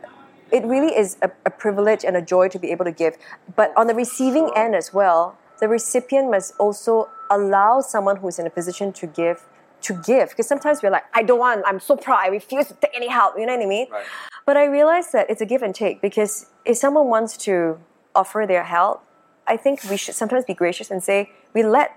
[0.50, 3.18] it really is a, a privilege and a joy to be able to give.
[3.56, 8.48] But on the receiving end as well, the recipient must also allow someone who's in
[8.48, 9.46] a position to give
[9.82, 10.30] to give.
[10.30, 13.10] Because sometimes we're like, I don't want, I'm so proud, I refuse to take any
[13.10, 13.88] help, you know what I mean?
[13.92, 14.06] Right.
[14.48, 17.78] But I realize that it's a give and take because if someone wants to
[18.16, 19.04] offer their help,
[19.46, 21.20] I think we should sometimes be gracious and say,
[21.54, 21.90] we let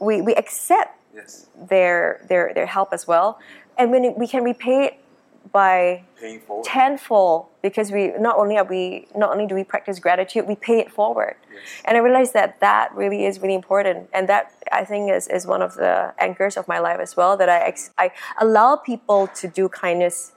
[0.00, 1.46] we, we accept Yes.
[1.72, 3.38] their their their help as well.
[3.78, 4.94] And when we can repay it
[5.52, 6.64] by Paying forward.
[6.64, 10.78] tenfold because we not only are we not only do we practice gratitude we pay
[10.78, 11.34] it forward
[11.84, 15.42] and i realized that that really is really important and that i think is, is
[15.54, 18.06] one of the anchors of my life as well that i ex- i
[18.40, 20.30] allow people to do kindness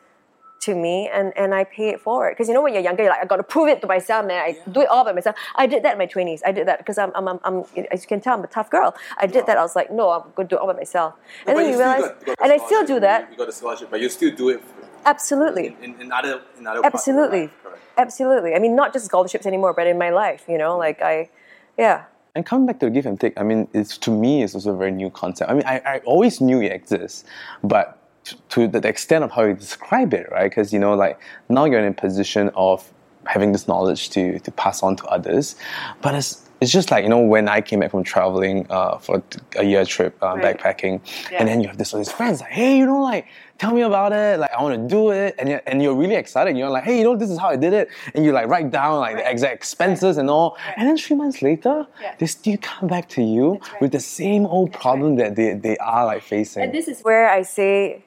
[0.62, 2.32] to me and, and I pay it forward.
[2.32, 4.41] Because you know when you're younger, you're like, I gotta prove it to myself, man.
[4.41, 5.36] I do it all by myself.
[5.56, 6.41] I did that in my twenties.
[6.46, 8.70] I did that because I'm, I'm, I'm, I'm as you can tell, I'm a tough
[8.70, 8.96] girl.
[9.18, 9.58] I did that.
[9.58, 11.13] I was like, no, I'm gonna do it all by myself.
[11.46, 13.30] and then you realize, and I still do that.
[13.32, 14.63] You got the scholarship, but you still do it
[15.06, 15.76] Absolutely.
[15.82, 17.41] in, in other in other parts of your Absolutely.
[17.41, 17.52] life.
[17.98, 18.56] Absolutely.
[18.56, 21.30] I mean, not just scholarships anymore, but in my life, you know, like I,
[21.78, 22.06] yeah.
[22.36, 24.74] And coming back to the give and take, I mean, it's to me, it's also
[24.74, 25.50] a very new concept.
[25.50, 27.24] I mean, I, I always knew it exists,
[27.63, 28.05] but t-
[28.49, 30.49] to the extent of how you describe it, right?
[30.49, 32.91] Because you know, like now you're in a position of
[33.25, 35.55] having this knowledge to to pass on to others,
[36.01, 39.21] but it's it's just like you know when I came back from traveling uh, for
[39.57, 40.57] a year trip uh, Right.
[40.57, 41.39] backpacking, Yeah.
[41.39, 43.25] and then you have this all these friends like, hey, you know, like
[43.57, 46.15] tell me about it, like I want to do it, and you're, and you're really
[46.15, 46.57] excited.
[46.57, 48.71] You're like, hey, you know, this is how I did it, and you like write
[48.71, 52.15] down like the exact expenses and all, and then three months later, Yeah.
[52.19, 53.81] they still come back to you right.
[53.81, 56.63] with the same old problem that they, they are like facing.
[56.63, 58.05] And this is where I say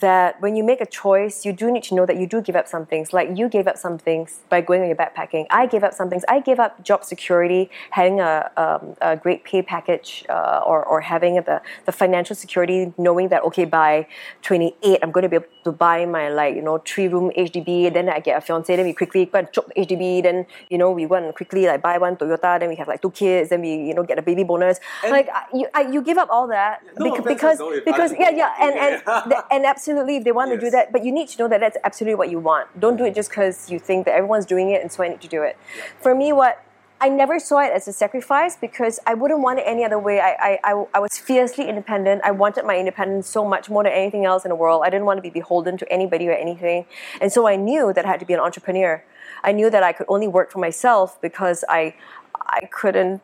[0.00, 2.56] that when you make a choice, you do need to know that you do give
[2.56, 3.12] up some things.
[3.12, 5.46] Like you gave up some things by going on your backpacking.
[5.50, 6.24] I gave up some things.
[6.28, 11.00] I gave up job security, having a, um, a great pay package, uh, or, or
[11.00, 14.06] having the, the financial security, knowing that, okay, by
[14.42, 17.92] 28, I'm going to be able to buy my, like, you know, three room HDB.
[17.92, 18.74] Then I get a fiance.
[18.74, 20.22] Then we quickly go and chop the HDB.
[20.22, 22.60] Then, you know, we go and quickly, like, buy one Toyota.
[22.60, 23.50] Then we have, like, two kids.
[23.50, 24.78] Then we, you know, get a baby bonus.
[25.08, 28.52] like, I- you, I, you give up all that No bec- because, because, yeah, yeah.
[28.58, 31.38] want And, and, and absolutely, if they want to do that, but you need to
[31.38, 32.80] know that that's absolutely what you want.
[32.80, 33.14] Don't do it mm-hmm.
[33.14, 35.56] just because you think that everyone's doing it and so I need to do it.
[36.00, 36.62] For me, what
[36.98, 40.18] I never saw it as a sacrifice because I wouldn't want it any other way.
[40.18, 42.22] I, I, I, I was fiercely independent.
[42.24, 44.82] I wanted my independence so much more than anything else in the world.
[44.82, 46.86] I didn't want to be beholden to anybody or anything.
[47.20, 49.04] And so I knew that I had to be an entrepreneur.
[49.44, 51.94] I knew that I could only work for myself because I,
[52.34, 53.20] I couldn't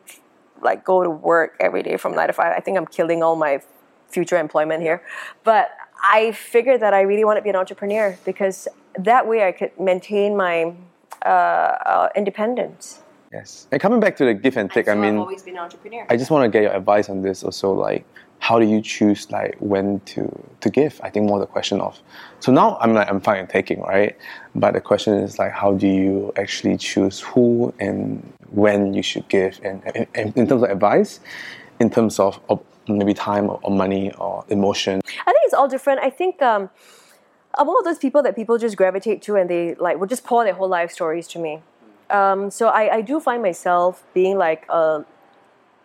[0.61, 2.53] like go to work every day from nine to five.
[2.55, 3.61] I think I'm killing all my
[4.07, 5.01] future employment here.
[5.43, 5.71] But
[6.03, 9.71] I figured that I really want to be an entrepreneur because that way I could
[9.79, 10.73] maintain my
[11.25, 13.01] uh, uh, independence.
[13.31, 13.67] yes.
[13.71, 16.05] And coming back to the give and take, I mean, I've always been an entrepreneur.
[16.09, 18.05] I just want to get your advice on this also like
[18.39, 20.27] how do you choose like when to
[20.59, 21.97] to give i think more the question of
[22.41, 24.17] so now i'm like i'm fine in taking right
[24.53, 29.25] but the question is like how do you actually choose who and when you should
[29.29, 31.21] give and, and- and in terms of advice
[31.79, 35.67] in terms of, of maybe time or, or money or emotion I think it's all
[35.67, 35.99] different.
[36.01, 36.69] I think um,
[37.55, 40.23] I'm one of those people that people just gravitate to and they like will just
[40.23, 41.61] pour their whole life stories to me.
[42.09, 45.05] Um, so I, I do find myself being like a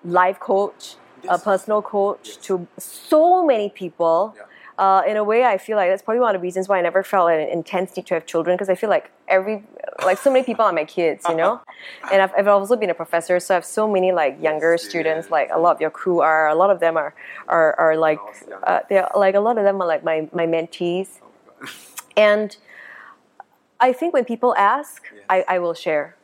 [0.04, 0.96] life coach,
[1.28, 4.34] a personal coach to so many people.
[4.78, 6.82] Uh, in a way, I feel like that's probably one of the reasons why I
[6.82, 9.64] never felt an intense need to have children because I feel like every,
[10.04, 11.60] like so many people are my kids, you know.
[12.12, 15.30] and I've, I've also been a professor, so I have so many like younger students.
[15.30, 17.12] Like a lot of your crew are, a lot of them are,
[17.48, 18.20] are, are like,
[18.62, 21.08] uh, they're like a lot of them are like my my mentees,
[22.16, 22.56] and
[23.80, 26.16] I think when people ask, I, I will share.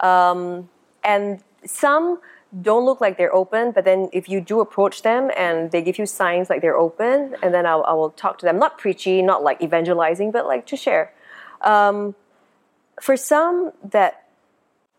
[0.00, 0.68] Um,
[1.02, 2.20] and some
[2.62, 5.98] don't look like they're open, but then if you do approach them and they give
[5.98, 8.58] you signs like they're open, and then I'll, I will talk to them.
[8.58, 11.12] Not preachy, not like evangelizing, but like to share.
[11.60, 12.14] Um,
[13.00, 14.24] for some that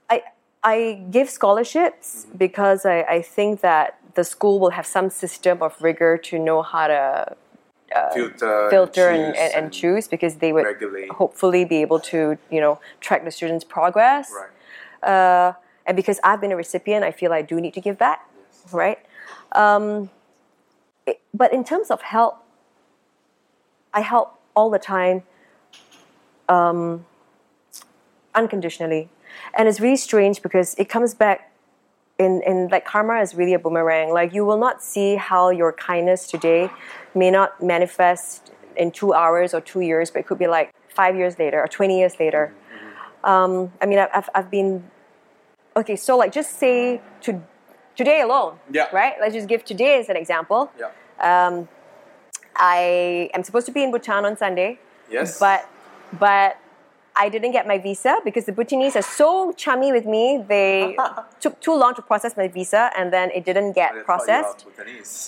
[0.10, 0.24] I
[0.64, 5.82] I give scholarships because I, I think that the school will have some system of
[5.82, 7.36] rigor to know how to
[8.14, 11.12] filter, filter and, and, and choose because they would regulate.
[11.12, 14.32] hopefully be able to you know track the students' progress.
[14.32, 15.10] Right.
[15.10, 15.54] Uh,
[15.90, 18.30] and because I've been a recipient, I feel I do need to give back,
[18.72, 19.00] right?
[19.54, 20.12] Um,
[21.08, 22.38] it- but in terms of help,
[23.92, 25.24] I help all the time,
[26.48, 27.06] um,
[28.36, 29.10] unconditionally,
[29.56, 31.52] and it's really strange because it comes back
[32.20, 34.14] in, in like karma is really a boomerang.
[34.14, 36.70] Like you will not see how your kindness today
[37.16, 41.16] may not manifest in two hours or two years, but it could be like five
[41.16, 42.54] years later or twenty years later.
[43.24, 44.84] Um, I mean, I've, I've been
[45.76, 45.96] okay.
[45.96, 47.42] So like, just say to
[47.96, 48.88] today alone, Yeah.
[48.94, 49.14] right?
[49.20, 50.72] Let's just give today as an example.
[50.80, 50.90] Yeah.
[51.20, 51.68] Um,
[52.56, 54.80] I am supposed to be in Bhutan on Sunday,
[55.10, 55.40] Yes.
[55.40, 55.68] but
[56.20, 56.58] but
[57.20, 60.44] I didn't get my visa because the Bhutanese are so chummy with me.
[60.48, 60.96] They
[61.44, 64.66] took too long to process my visa, and then it didn't get processed.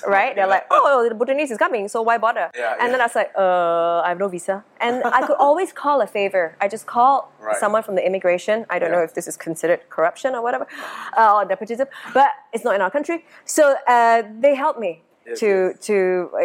[0.08, 0.34] Right?
[0.36, 2.50] They're like, oh, the Bhutanese is coming, so why bother?
[2.56, 2.92] Yeah, and yeah.
[2.92, 4.64] then I was like, uh, I have no visa.
[4.80, 6.56] And I could always call a favor.
[6.62, 7.58] I just call Right.
[7.58, 8.66] someone from the immigration.
[8.70, 8.98] I don't Yeah.
[8.98, 10.68] know if this is considered corruption or whatever,
[11.18, 13.26] uh, or nepotism, but it's not in our country.
[13.46, 15.86] So uh, they helped me Yes, to yes.
[15.88, 15.94] to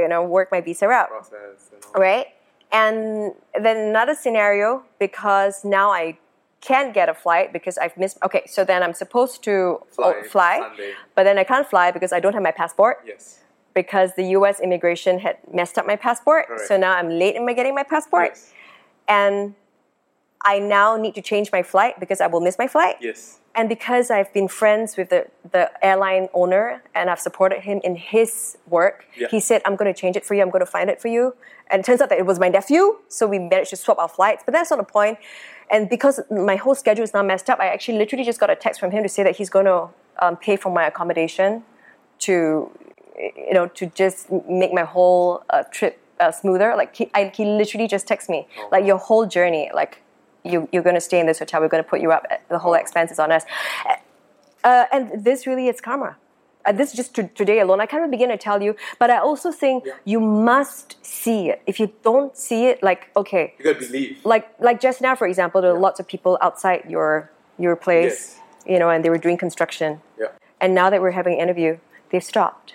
[0.02, 1.08] you know work my visa out
[1.94, 2.26] right?
[2.72, 6.18] And then another scenario because now I
[6.60, 8.18] can't get a flight because I've missed.
[8.24, 10.70] Okay, so then I'm supposed to Fly oh, fly
[11.14, 13.40] but then I can't fly because I don't have my passport Yes.
[13.74, 14.58] because the U.S.
[14.60, 16.48] immigration had messed up my passport.
[16.48, 16.66] Correct.
[16.66, 18.52] So now I'm late in my getting my passport, Yes.
[19.06, 19.54] and
[20.46, 22.96] I now need to change my flight because I will miss my flight.
[23.00, 23.40] Yes.
[23.56, 27.96] And because I've been friends with the, the airline owner and I've supported him in
[27.96, 29.28] his work, Yeah.
[29.28, 31.08] he said, I'm going to change it for you, I'm going to find it for
[31.08, 31.34] you.
[31.70, 34.08] And it turns out that it was my nephew, so we managed to swap our
[34.08, 34.42] flights.
[34.46, 35.18] But that's not the point.
[35.68, 38.54] And because my whole schedule is now messed up, I actually literally just got a
[38.54, 39.88] text from him to say that he's going to
[40.20, 41.64] um, pay for my accommodation
[42.20, 42.70] to,
[43.18, 46.74] you know, to just make my whole uh, trip uh, smoother.
[46.76, 50.02] Like he, I, he literally just texted me, like your whole journey, like
[50.46, 51.60] you, you're going to stay in this hotel.
[51.60, 52.24] We're going to put you up.
[52.48, 53.44] The whole expense is on us.
[54.64, 56.16] Uh, and this really is karma.
[56.64, 57.80] Uh, this is just to, today alone.
[57.80, 61.62] I can't even begin to tell you, but I also think you must see it.
[61.66, 64.18] If you don't see it, like okay, You gotta believe.
[64.24, 68.40] like like just now, for example, there are lots of people outside your your place,
[68.66, 70.00] you know, and they were doing construction.
[70.18, 70.26] Yeah.
[70.60, 71.78] And now that we're having an interview,
[72.10, 72.74] they've stopped.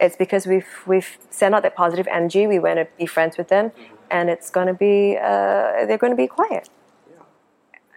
[0.00, 2.46] It's because we've we've sent out that positive energy.
[2.46, 3.72] We want to be friends with them,
[4.10, 6.70] and it's going to be uh, they're going to be quiet.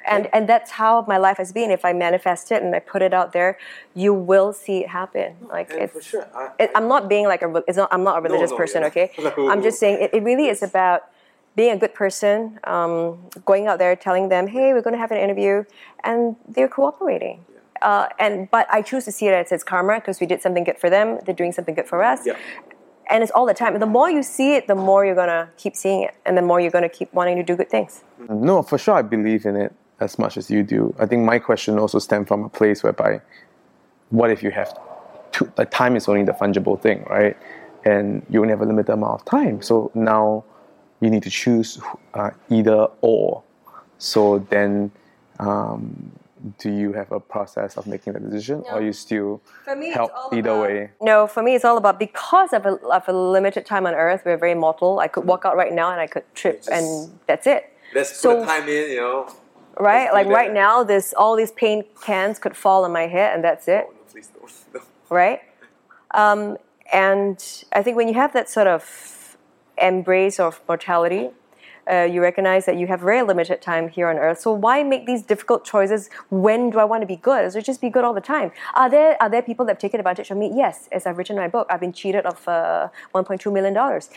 [0.08, 1.72] And and that's how my life has been.
[1.72, 3.58] If I manifest it and I put it out there,
[3.94, 5.36] you will see it happen.
[5.42, 5.94] Like and it's.
[5.94, 7.64] for sure, I- it, I'm not being like a.
[7.68, 7.90] It's not.
[7.92, 8.82] I'm not a religious no, person.
[8.82, 8.88] yeah.
[8.88, 9.12] Okay.
[9.20, 9.50] No.
[9.50, 11.04] I'm just saying it, it really is about
[11.56, 15.12] being a good person, um, going out there, telling them, "Hey, we're going to have
[15.12, 15.66] an interview,"
[16.04, 17.46] and they're cooperating.
[17.82, 20.64] Uh, and but I choose to see it as it's karma because we did something
[20.64, 21.20] good for them.
[21.26, 22.26] They're doing something good for us.
[22.26, 22.38] Yeah.
[23.10, 23.78] And it's all the time.
[23.80, 26.60] The more you see it, the more you're gonna keep seeing it, and the more
[26.60, 28.04] you're gonna keep wanting to do good things.
[28.30, 30.94] No, for sure, I believe in it as much as you do.
[31.00, 33.22] I think my question also stemmed from a place whereby,
[34.10, 34.78] what if you have,
[35.32, 37.38] two, like time is only the fungible thing, right?
[37.86, 39.62] And you only have a limited amount of time.
[39.62, 40.44] So now
[41.02, 41.80] you need to choose
[42.14, 43.44] uh, either or.
[43.98, 44.92] So then,
[45.40, 46.12] um,
[46.58, 49.96] do you have a process of making the decision, or you still For me, it's
[49.96, 50.92] help all either about- way?
[51.02, 54.22] No, for me, it's all about because of a, of a limited time on Earth.
[54.26, 55.00] We're very mortal.
[55.00, 57.74] I could walk out right now and I could trip, Just- and that's it.
[57.94, 59.28] Let's So- put the time in, you know.
[59.80, 60.12] Right?
[60.12, 63.68] Like right now, this all these paint cans could fall on my head, and that's
[63.68, 63.86] it.
[63.88, 64.40] Oh, no, please don't.
[64.74, 64.82] No.
[65.10, 65.42] right?
[66.12, 66.58] Um,
[66.92, 69.38] and I think when you have that sort of
[69.78, 71.30] embrace of mortality,
[71.90, 74.40] uh, you recognize that you have very limited time here on earth.
[74.40, 76.10] So why make these difficult choices?
[76.30, 77.56] When do I want to be good?
[77.56, 78.52] Or just be good all the time?
[78.76, 80.52] Are there are there people that have taken advantage of me?
[80.54, 84.10] Yes, as I've written in my book, I've been cheated of uh, 1.2 million dollars.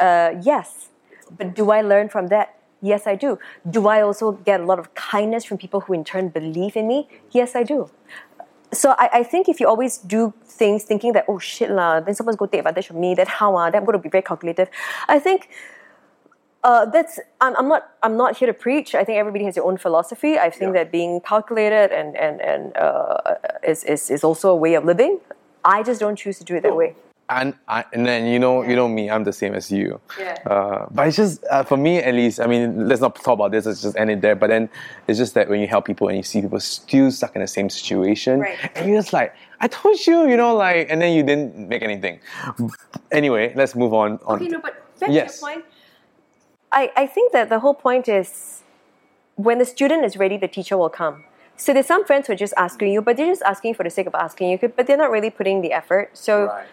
[0.00, 0.88] Uh, yes,
[1.36, 2.56] but do I learn from that?
[2.82, 3.38] Yes, I do.
[3.68, 6.88] Do I also get a lot of kindness from people who in turn believe in
[6.88, 7.08] me?
[7.30, 7.90] Yes, I do
[8.72, 12.14] so I, I think if you always do things thinking that oh shit lah, then
[12.14, 14.08] someone's going to take advantage of me, then how ah, then I'm going to be
[14.08, 14.68] very calculative.
[15.08, 15.48] I think
[16.62, 18.94] uh, that's I'm, I'm not I'm not here to preach.
[18.94, 20.38] I think everybody has their own philosophy.
[20.38, 20.84] I think Yeah.
[20.84, 25.20] that being calculated and and and uh, is, is is also a way of living.
[25.64, 26.94] I just don't choose to do it that way.
[27.30, 30.36] And I, and then you know you know me I'm the same as you Yeah.
[30.46, 33.52] uh, but it's just uh, for me at least I mean let's not talk about
[33.52, 34.68] this let's just end it there but then
[35.06, 37.46] it's just that when you help people and you see people still stuck in the
[37.48, 38.58] same situation Right.
[38.74, 41.82] and you're just like I told you you know like and then you didn't make
[41.82, 42.20] anything
[43.12, 45.38] anyway let's move on on Okay, no, but back Yes.
[45.40, 45.64] to your point.
[46.72, 48.62] I, I think that the whole point is
[49.36, 51.24] when the student is ready, the teacher will come.
[51.56, 53.90] So there's some friends who are just asking you, but they're just asking for the
[53.90, 56.10] sake of asking you, but they're not really putting the effort.
[56.16, 56.66] So Right.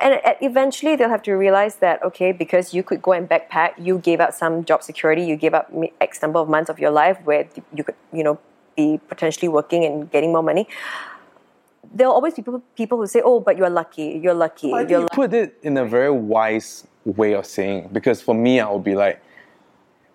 [0.00, 3.72] And uh, eventually they'll have to realize that okay, because you could go and backpack,
[3.78, 6.90] you gave up some job security, you gave up X number of months of your
[6.90, 8.38] life where you could, you know,
[8.76, 10.68] be potentially working and getting more money.
[11.92, 14.20] There'll always be people, people who say, "Oh, but you're lucky.
[14.22, 14.72] You're lucky.
[14.72, 18.34] I you're you lucky." put it in a very wise way of saying because for
[18.34, 19.22] me I would be like,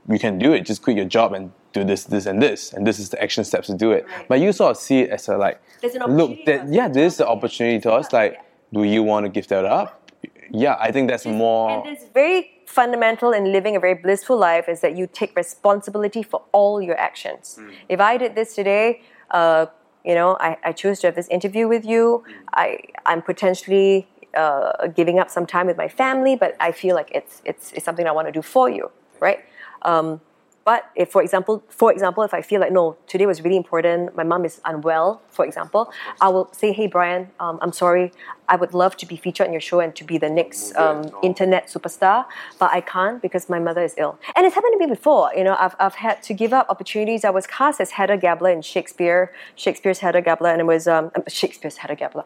[0.10, 0.62] you can do it.
[0.62, 3.44] Just quit your job and do this, this, and this, and this is the action
[3.44, 4.06] steps to do it.
[4.28, 7.14] But you sort of see it as a like, There's an look, that yeah, this
[7.14, 8.14] is the opportunity to us.
[8.14, 8.40] Like,
[8.74, 10.12] do you want to give that up?
[10.52, 11.70] Yeah, I think that's more.
[11.72, 16.24] And it's very fundamental in living a very blissful life is that you take responsibility
[16.24, 17.60] for all your actions.
[17.88, 19.02] If I did this today,
[19.32, 19.68] uh,
[20.04, 22.24] you know, I, I choose to have this interview with you.
[22.54, 27.10] I I'm potentially uh, giving up some time with my family, but I feel like
[27.14, 29.40] it's it's, it's something I want to do for you, right?
[29.84, 30.20] Um,
[30.66, 34.16] but if, for example, for example, if I feel like no, today was really important,
[34.16, 35.92] my mom is unwell, for example,
[36.22, 38.12] I will say, hey Brian, um, I'm sorry,
[38.48, 41.10] I would love to be featured on your show and to be the next um,
[41.22, 42.26] internet superstar,
[42.60, 44.18] but I can't because my mother is ill.
[44.36, 45.32] And it's happened to me before.
[45.36, 47.26] You know, I've, I've had to give up opportunities.
[47.26, 51.12] I was cast as Hedda Gabler in Shakespeare, Shakespeare's Hedda Gabler, and it was um,
[51.16, 52.24] um, Shakespeare's Hedda Gabler,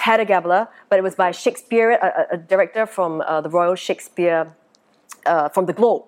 [0.00, 3.74] Hedda Gabler, but it was by Shakespeare, a, a- a director from uh, the Royal
[3.74, 4.54] Shakespeare,
[5.26, 6.04] uh, from the Globe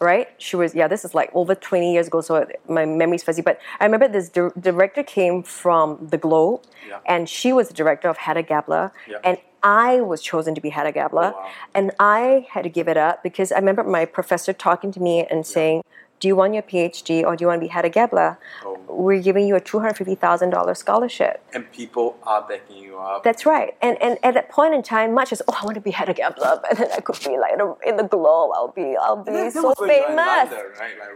[0.00, 0.28] right?
[0.38, 3.42] She was, yeah, this is like over 20 years ago, so my memory's fuzzy.
[3.42, 6.98] But I remember this dir- director came from The Globe, Yeah.
[7.06, 9.18] and she was the director of Hedda Gabler, Yeah.
[9.24, 11.48] and I was chosen to be Hedda Gabler, Oh, wow.
[11.74, 15.26] and I had to give it up because I remember my professor talking to me
[15.30, 15.82] and saying,
[16.20, 18.38] "Do you want your PhD or do you want to be Hedda Gabler?
[18.64, 18.78] Oh.
[18.88, 22.98] We're giving you a two hundred fifty thousand dollars scholarship." and people are backing you
[22.98, 23.24] up.
[23.24, 23.74] That's right.
[23.82, 26.14] And and at that point in time, much as oh, I want to be Hedda
[26.14, 27.52] Gabler, but then I could be like
[27.86, 28.50] in the, globe.
[28.54, 30.52] I'll be I'll be so famous.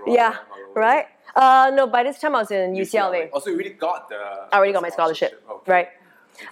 [0.06, 0.36] Yeah,
[0.74, 1.06] right.
[1.36, 3.30] Uh, no, by this time I was in UCLA.
[3.32, 4.16] Also, you really got the.
[4.52, 5.88] I already got my scholarship, right?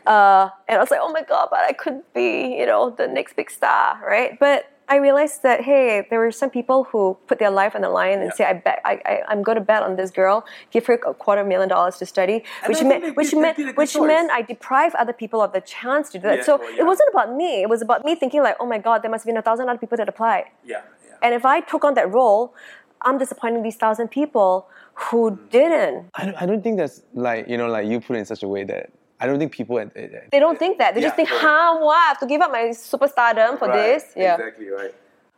[0.07, 3.09] Uh, and I was like, oh my god, but I could be, you know, the
[3.09, 4.38] next big star, right?
[4.38, 7.91] But I realized that hey, there were some people who put their life on the
[7.91, 8.36] line and Yeah.
[8.39, 11.14] say, I bet I, I I'm going to bet on this girl, give her a
[11.14, 14.07] quarter million dollars to study, which meant which did- meant did a good which choice.
[14.07, 16.39] meant I deprive other people of the chance to do that.
[16.39, 16.82] Yeah, so well, yeah.
[16.82, 19.22] it wasn't about me; it was about me thinking like, oh my god, there must
[19.24, 20.45] have been a thousand other people that applied.
[20.64, 21.16] Yeah, yeah.
[21.22, 22.55] And if I took on that role,
[23.03, 25.47] I'm disappointing these thousand people who Hmm.
[25.51, 25.99] didn't.
[26.14, 28.43] I don't, I don't think that's like you know like you put it in such
[28.43, 28.91] a way that
[29.21, 29.77] I don't think people.
[29.79, 29.87] uh, uh,
[30.31, 30.95] They don't think that.
[30.95, 31.43] They just think, correct.
[31.45, 31.97] huh, what?
[31.97, 34.05] I have to give up my superstardom for this?
[34.16, 34.35] Yeah.
[34.35, 34.95] Exactly right.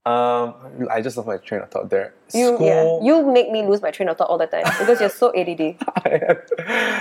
[0.06, 0.54] Um,
[0.90, 2.14] I just lost my train of thought there.
[2.32, 3.00] You, School.
[3.02, 3.06] yeah.
[3.06, 5.76] you make me lose my train of thought all the time because you're so ADD.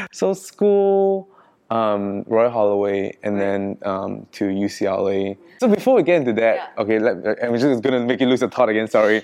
[0.12, 1.30] so school,
[1.70, 5.38] um, Royal Holloway, and then um, to UCLA.
[5.62, 6.82] So before we get into that, Yeah.
[6.84, 8.88] okay, let, I'm just gonna make you lose your thought again.
[8.88, 9.24] Sorry.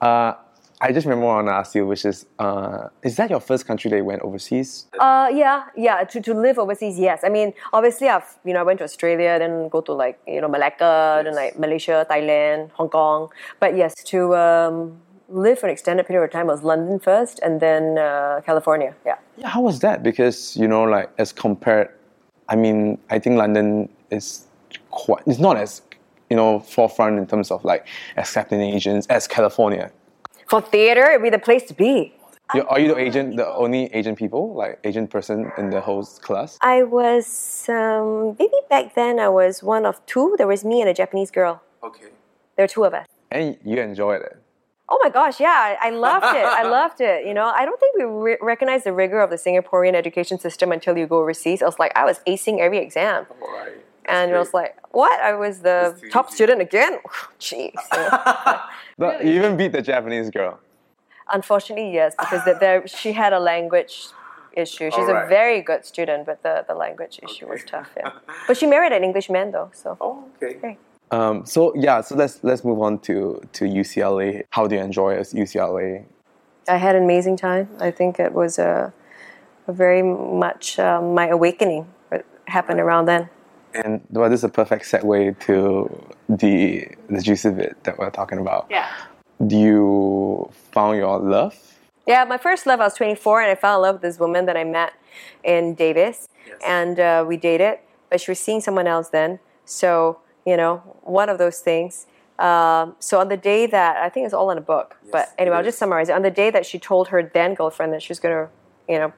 [0.00, 0.34] Uh,
[0.80, 3.66] I just remember I want to ask you, which is, uh, is that your first
[3.66, 4.86] country that you went overseas?
[5.00, 6.04] Uh, yeah, yeah.
[6.04, 7.24] To, to live overseas, yes.
[7.24, 10.40] I mean, obviously, I've you know I went to Australia, then go to like you
[10.40, 13.28] know Malacca, then like Malaysia, Thailand, Hong Kong.
[13.58, 17.60] But yes, to um, live for an extended period of time was London first, and
[17.60, 18.94] then uh, California.
[19.04, 19.16] Yeah.
[19.36, 20.04] Yeah, how was that?
[20.04, 21.88] Because you know, like as compared,
[22.48, 24.46] I mean, I think London is
[24.90, 25.24] quite.
[25.26, 25.82] It's not as
[26.30, 29.90] you know forefront in terms of like accepting Asians as California.
[30.48, 32.14] For theater, it'd be the place to be.
[32.54, 36.02] You- Are you the agent, the only Asian people, like Asian person in the whole
[36.04, 36.56] class?
[36.62, 40.34] I was um, maybe back then I was one of two.
[40.38, 41.60] There was me and a Japanese girl.
[41.82, 42.06] Okay.
[42.56, 43.06] There were two of us.
[43.30, 44.36] And you enjoyed it.
[44.88, 46.44] Oh my gosh, yeah, I, I loved it.
[46.46, 47.26] I loved it.
[47.26, 50.72] You know, I don't think we re- recognize the rigor of the Singaporean education system
[50.72, 51.60] until you go overseas.
[51.60, 53.26] I was like, I was acing every exam.
[53.42, 53.84] Right.
[54.08, 55.20] And I was like, what?
[55.20, 56.36] I was the top easy.
[56.36, 56.98] student again?
[57.40, 57.72] Jeez.
[57.92, 59.20] you know.
[59.20, 60.58] You even beat the Japanese girl.
[61.30, 64.08] Unfortunately, yes, because the, there, she had a language
[64.54, 64.90] issue.
[64.90, 68.12] She's a very good student, but the, the language issue was tough, yeah.
[68.46, 69.96] But she married an English man, though, so.
[70.00, 70.56] Oh, okay.
[70.56, 70.78] Okay.
[71.10, 74.44] Um, so yeah, so let's let's move on to to UCLA.
[74.50, 76.04] How do you enjoy it, UCLA?
[76.68, 77.68] I had an amazing time.
[77.80, 78.92] I think it was a,
[79.66, 83.30] a very much um, my awakening that happened around then.
[83.74, 88.10] And well, this is a perfect segue to the the juice of it that we're
[88.10, 88.66] talking about.
[88.70, 88.88] Yeah.
[89.46, 91.56] Do you found your love?
[92.06, 94.46] Yeah, my first love, I was 24 and I fell in love with this woman
[94.46, 94.94] that I met
[95.44, 96.26] in Davis.
[96.46, 96.56] Yes.
[96.66, 99.40] And uh, we dated, but she was seeing someone else then.
[99.66, 102.06] So, you know, one of those things.
[102.38, 105.56] Um, so on the day that, I think it's all in a book, but anyway,
[105.56, 106.12] I'll just summarize it.
[106.12, 108.48] On the day that she told her then girlfriend that she was going to,
[108.90, 109.12] you know,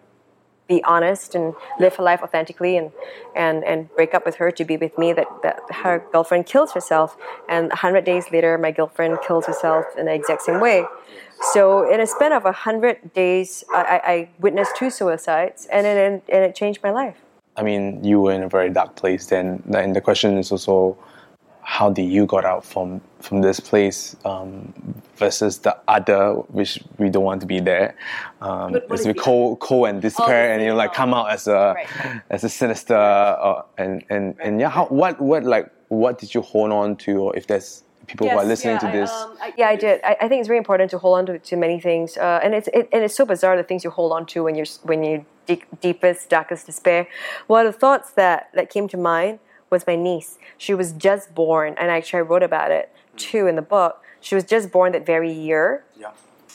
[0.70, 2.92] be honest and live her life authentically and,
[3.34, 6.72] and, and break up with her to be with me, that, that her girlfriend kills
[6.72, 7.16] herself.
[7.48, 10.84] And 100 days later, my girlfriend kills herself in the exact same way.
[11.52, 16.44] So in a span of 100 days, I, I witnessed two suicides and it, and
[16.44, 17.16] it changed my life.
[17.56, 19.62] I mean, you were in a very dark place then.
[19.74, 20.96] And the question is also,
[21.70, 24.74] how did you got out from from this place um,
[25.14, 27.94] versus the other, which we don't want to be there.
[28.40, 31.46] Um, it's with cold, cold and despair, the and you know, like come out as
[31.46, 32.22] a Right.
[32.28, 34.68] as a sinister, uh, and and and yeah.
[34.68, 38.36] How what what like what did you hold on to, or if there's people who
[38.36, 39.10] are listening yeah, to this?
[39.10, 40.00] I, um, I, yeah, I did.
[40.02, 42.52] I, I think it's very important to hold on to, to many things, uh, and
[42.52, 45.04] it's it, and it's so bizarre the things you hold on to when you're when
[45.04, 47.06] you deep, deepest darkest despair.
[47.46, 49.38] One of the thoughts that that came to mind
[49.70, 50.38] was my niece.
[50.58, 54.02] She was just born, and actually I wrote about it too in the book.
[54.20, 55.84] She was just born that very year.
[55.98, 56.12] yeah.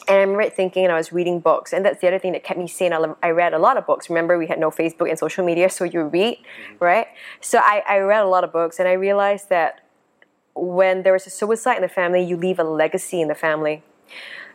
[0.08, 2.44] And I remember thinking, and I was reading books, and that's the other thing that
[2.44, 2.94] kept me sane.
[2.94, 4.08] I, read a lot of books.
[4.08, 6.38] Remember, we had no Facebook and social media, so you read,
[6.80, 7.08] right?
[7.42, 9.82] So I, I read a lot of books, and I realized that
[10.54, 13.82] when there is a suicide in the family, you leave a legacy in the family.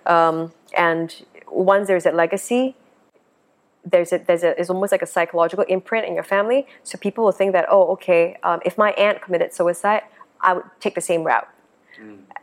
[0.06, 1.14] Um, and
[1.50, 2.76] once there's that legacy,
[3.84, 6.66] there's a there's a it's almost like a psychological imprint in your family.
[6.82, 10.02] So people will think that oh okay, um, if my aunt committed suicide,
[10.40, 11.48] I would take the same route.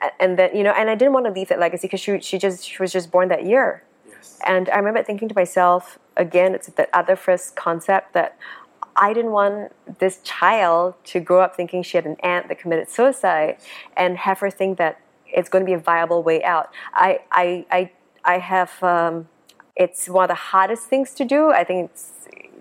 [0.02, 2.20] A- And then you know, and I didn't want to leave that legacy because she
[2.20, 3.84] she just she was just born that year.
[4.08, 4.40] Yes.
[4.46, 8.38] And I remember thinking to myself, again, it's that other first concept that
[8.96, 12.90] I didn't want this child to grow up thinking she had an aunt that committed
[12.90, 13.58] suicide
[13.96, 16.72] and have her think that it's going to be a viable way out.
[16.94, 17.92] I, I, I,
[18.26, 19.28] I have, um,
[19.78, 21.52] it's one of the hardest things to do.
[21.52, 22.12] I think it's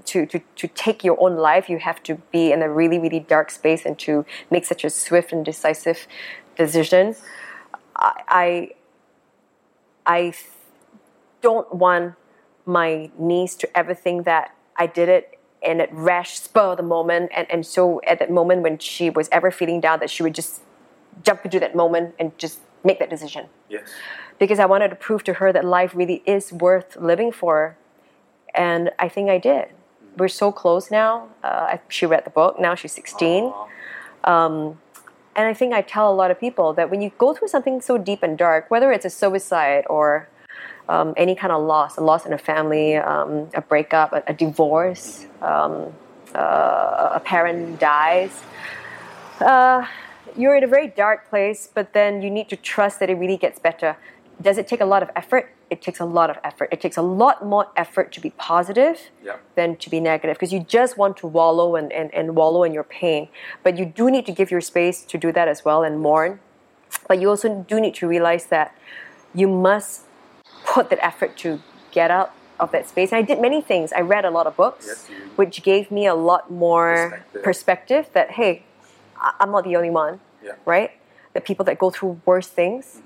[0.06, 3.18] to, to, to take your own life, you have to be in a really, really
[3.18, 6.06] dark space and to make such a swift and decisive
[6.56, 7.16] decision.
[7.96, 8.70] I,
[10.06, 10.34] I,
[11.42, 12.14] don't want
[12.64, 16.82] my niece to ever think that I did it in a rash spur of the
[16.82, 17.30] moment.
[17.34, 20.34] And, and so at that moment when she was ever feeling down, that she would
[20.34, 20.62] just
[21.22, 23.46] jump into that moment and just make that decision.
[23.68, 23.88] Yes.
[24.38, 27.76] Because I wanted to prove to her that life really is worth living for.
[28.54, 29.68] And I think I did.
[30.16, 31.28] We're so close now.
[31.44, 32.58] Uh, I, she read the book.
[32.58, 33.52] Now she's 16.
[34.24, 34.78] Um,
[35.36, 37.80] and I think I tell a lot of people that when you go through something
[37.82, 40.28] so deep and dark, whether it's a suicide or
[40.88, 44.32] um, any kind of loss, a loss in a family, um, a breakup, a, a
[44.32, 45.92] divorce, um,
[46.34, 48.42] uh, a parent dies,
[49.40, 49.86] uh,
[50.36, 53.36] you're in a very dark place, but then you need to trust that it really
[53.36, 53.96] gets better.
[54.40, 55.50] Does it take a lot of effort?
[55.70, 56.68] It takes a lot of effort.
[56.70, 59.36] It takes a lot more effort to be positive Yeah.
[59.54, 62.72] than to be negative because you just want to wallow and, and, and wallow in
[62.72, 63.28] your pain.
[63.62, 66.40] But you do need to give your space to do that as well and mourn.
[67.08, 68.74] But you also do need to realize that
[69.34, 70.02] you must
[70.64, 71.60] put that effort to
[71.90, 73.12] get out of that space.
[73.12, 73.92] And I did many things.
[73.92, 77.42] I read a lot of books, Yes, which gave me a lot more Perspective.
[77.42, 78.62] perspective that, hey,
[79.18, 80.52] I- I'm not the only one, Yeah.
[80.52, 80.70] Mm-hmm.
[80.70, 80.90] right?
[81.32, 83.00] The people that go through worse things.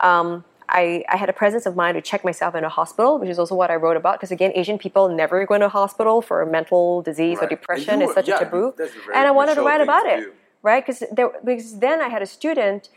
[0.00, 3.28] Um, I, I had a presence of mind to check myself in a hospital, which
[3.28, 4.14] is also what I wrote about.
[4.18, 8.00] Because again, Asian people never go into a hospital for mental disease or depression.
[8.00, 8.74] You It's such were- a taboo.
[8.78, 10.84] that's a very And I wanted to write about to it, right?
[10.84, 11.04] Because
[11.44, 12.88] because then I had a student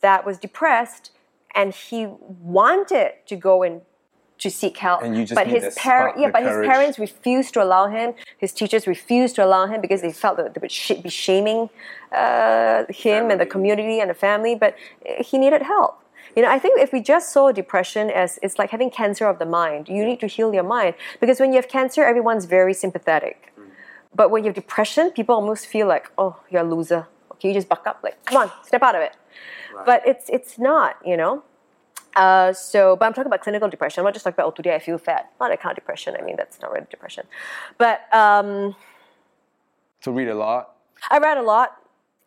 [0.00, 1.10] that was depressed,
[1.54, 2.06] and he
[2.56, 3.82] wanted to go and
[4.38, 6.66] to seek help, And you just but his parents, yeah, but courage.
[6.66, 8.14] his parents refused to allow him.
[8.44, 11.70] His teachers refused to allow him because they felt that they would sh- be shaming
[12.12, 14.54] uh, him and the community and the family.
[14.54, 14.74] But
[15.08, 16.00] uh, he needed help.
[16.36, 19.38] You know, I think if we just saw depression as it's like having cancer of
[19.38, 22.74] the mind, you need to heal your mind because when you have cancer, everyone's very
[22.74, 23.52] sympathetic.
[24.14, 27.06] But when you have depression, people almost feel like, oh, you're a loser.
[27.32, 28.00] Okay, you just buck up.
[28.02, 29.16] Like, come on, step out of it.
[29.84, 31.42] But it's it's not, you know.
[32.14, 34.00] Uh, so, but I'm talking about clinical depression.
[34.00, 35.32] I'm not just talking about, oh, today I feel fat.
[35.40, 36.16] Not that kind of depression.
[36.16, 37.26] I mean, that's not really depression.
[37.76, 38.76] But um,
[40.02, 40.76] To read a lot.
[41.10, 41.72] I read a lot,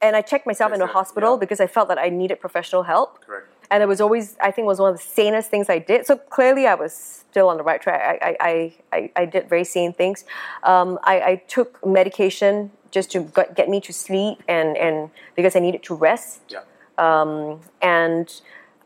[0.02, 1.40] and I checked myself Yes, in a hospital Yeah.
[1.40, 3.24] because I felt that I needed professional help.
[3.26, 3.48] Correct.
[3.70, 6.06] And it was always, I think, it was one of the sanest things I did.
[6.06, 8.20] So clearly, I was still on the right track.
[8.22, 10.24] I, I, I, I, did very sane things.
[10.64, 15.56] Um, I, I took medication just to get, get me to sleep, and, and because
[15.56, 16.42] I needed to rest.
[16.50, 16.62] Yeah.
[16.98, 18.42] Um, and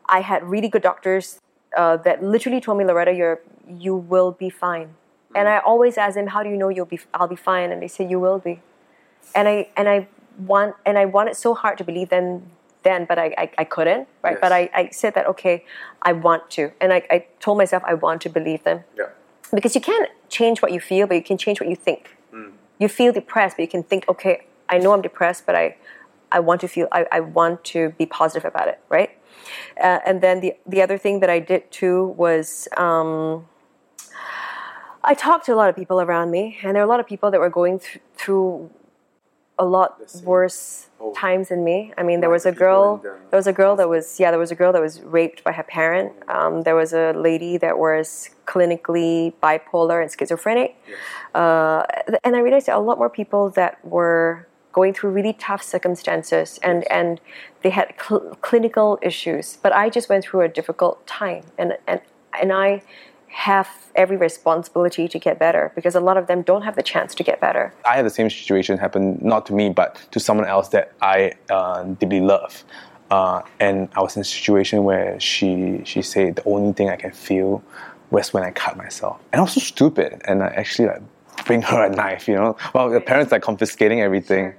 [0.08, 1.40] I had really good doctors
[1.78, 4.96] uh, that literally told me, Loretta, you're you will be fine.
[5.34, 7.72] And I always ask them, how do you know you'll be I'll be fine?
[7.72, 8.60] And they say you will be.
[9.34, 10.08] And I and I
[10.38, 12.52] want and I wanted so hard to believe them
[12.84, 14.40] then, but I, I, I couldn't, right?
[14.42, 15.66] But I, I said that okay,
[16.02, 16.72] I want to.
[16.82, 18.84] And I, I told myself I want to believe them.
[18.98, 19.10] Yeah.
[19.54, 22.18] Because you can't change what you feel, but you can change what you think.
[22.82, 25.76] You feel depressed, but you can think, okay, I know I'm depressed, but I,
[26.32, 29.12] I want to feel, I, I want to be positive about it, right?
[29.80, 33.48] Uh, and then the the other thing that I did too was um,
[35.04, 37.06] I talked to a lot of people around me, and there were a lot of
[37.06, 38.72] people that were going th- through
[39.64, 39.89] a lot
[40.34, 41.14] worse Oh.
[41.28, 41.78] times than me.
[41.99, 42.86] I mean, there was a girl.
[43.32, 44.30] There was a girl that was yeah.
[44.34, 46.09] There was a girl that was raped by her parent.
[46.38, 50.72] Um, there was a lady that was clinically bipolar and schizophrenic.
[51.34, 51.82] Uh,
[52.26, 54.45] and I realized a lot more people that were
[54.78, 57.20] going through really tough circumstances and, and
[57.64, 59.57] they had cl- clinical issues.
[59.64, 61.99] But I just went through a difficult time and, and,
[62.41, 62.84] and I
[63.32, 67.16] have every responsibility to get better because a lot of them don't have the chance
[67.16, 67.74] to get better.
[67.86, 71.34] I had the same situation happen not to me but to someone else that I
[71.50, 72.64] uh, deeply love.
[73.10, 76.96] Uh, and I was in a situation where she she said the only thing I
[76.96, 77.62] can feel
[78.10, 80.22] was when I cut myself, and I was so stupid.
[80.26, 81.02] And I actually like
[81.46, 82.56] bring her a knife, you know.
[82.74, 84.54] Well, the parents are confiscating everything.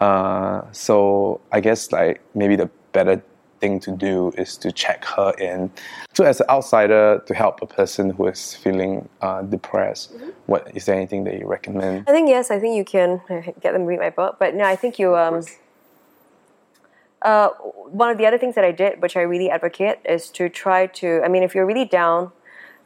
[0.00, 3.22] Uh, so I guess like maybe the better
[3.62, 5.70] thing to do is to check her in.
[6.12, 10.12] So as an outsider, to help a person who is feeling uh, depressed,
[10.46, 12.04] what is there anything that you recommend?
[12.08, 12.50] I think yes.
[12.50, 13.22] I think you can
[13.62, 15.16] get them to read my book, but no, I think you.
[15.16, 15.36] Um,
[17.22, 17.50] uh,
[18.02, 20.80] one of the other things that I did, which I really advocate, is to try
[21.00, 21.22] to.
[21.24, 22.32] I mean, if you're really down,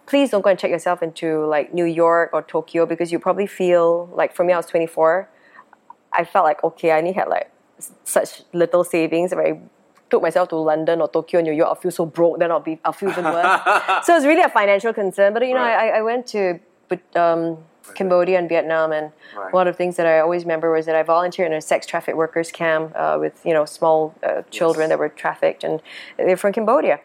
[0.05, 3.47] please don't go and check yourself into like New York or Tokyo because you probably
[3.47, 4.37] feel like.
[4.37, 5.31] For me, I was 24.
[6.13, 7.51] I felt like okay, I only had like
[8.05, 9.33] such little savings.
[9.33, 9.51] If I
[10.11, 12.39] took myself to London or Tokyo, or New York, I'll feel so broke.
[12.39, 13.61] Then I'll be, I'll feel even worse.
[14.05, 15.33] so it's really a financial concern.
[15.35, 15.93] But you know, Right.
[15.93, 16.61] I, I went to
[17.15, 17.59] um,
[17.95, 19.53] Cambodia and Vietnam, and Right.
[19.53, 21.87] one of the things that I always remember was that I volunteered in a sex
[21.87, 25.81] traffic workers camp uh, with you know small uh, children that were trafficked, and
[26.17, 27.01] they're from Cambodia.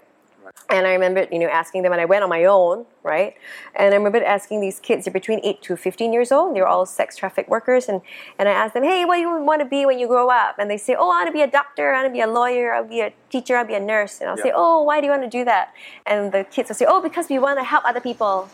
[0.70, 3.36] And I remember, you know, asking them, and I went on my own, right?
[3.76, 6.86] And I remember asking these kids, they're between 8 to 15 years old, they're all
[6.86, 8.02] sex traffic workers, and,
[8.40, 10.56] and I asked them, hey, what do you want to be when you grow up?
[10.60, 12.28] And they say, oh, I want to be a doctor, I want to be a
[12.28, 14.22] lawyer, I'll be a teacher, I'll be a nurse.
[14.22, 15.74] And I'll say, oh, why do you want to do that?
[16.06, 18.50] And the kids will say, oh, because we want to help other people.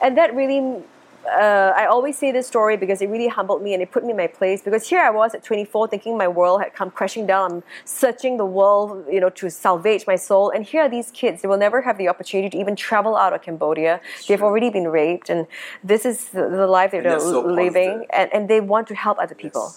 [0.00, 0.84] And that really,
[1.26, 4.10] uh, I always say this story because it really humbled me and it put me
[4.10, 4.62] in my place.
[4.62, 7.52] Because here I was at 24 thinking my world had come crashing down.
[7.52, 10.50] I'm searching the world, you know, to salvage my soul.
[10.50, 11.42] And here are these kids.
[11.42, 14.00] They will never have the opportunity to even travel out of Cambodia.
[14.26, 14.46] They've true.
[14.46, 15.28] already been raped.
[15.28, 15.46] And
[15.84, 18.06] this is the, the life that And they're, so living.
[18.12, 19.74] And, and they want to help other people.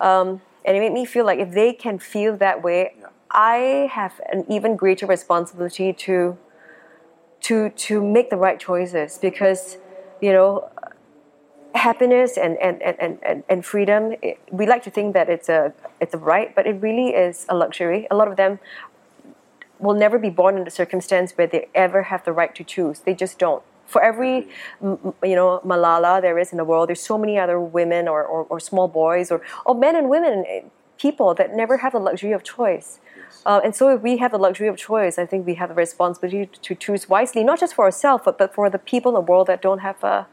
[0.00, 3.08] Um, and it made me feel like if they can feel that way, Yeah.
[3.30, 6.38] I have an even greater responsibility to
[7.42, 9.76] to to make the right choices because
[10.20, 10.68] you know
[11.74, 15.72] happiness and and, and, and- and, freedom it, we like to think that it's a
[16.00, 18.06] it's a right but it really is a luxury.
[18.10, 18.58] A lot of them
[19.78, 23.00] will never be born in a circumstance where they ever have the right to choose.
[23.00, 23.62] They just don't.
[23.86, 24.48] For every
[24.82, 28.44] you know malala there is in the world there's so many other women or, or,
[28.44, 30.60] or small boys or, or men and women eh,
[30.98, 32.98] people that never have the luxury of choice
[33.46, 35.74] uh, and so if we have the luxury of choice i think we have the
[35.74, 39.26] responsibility to choose wisely not just for ourselves but, but for the people in the
[39.32, 40.24] world that don't have uh,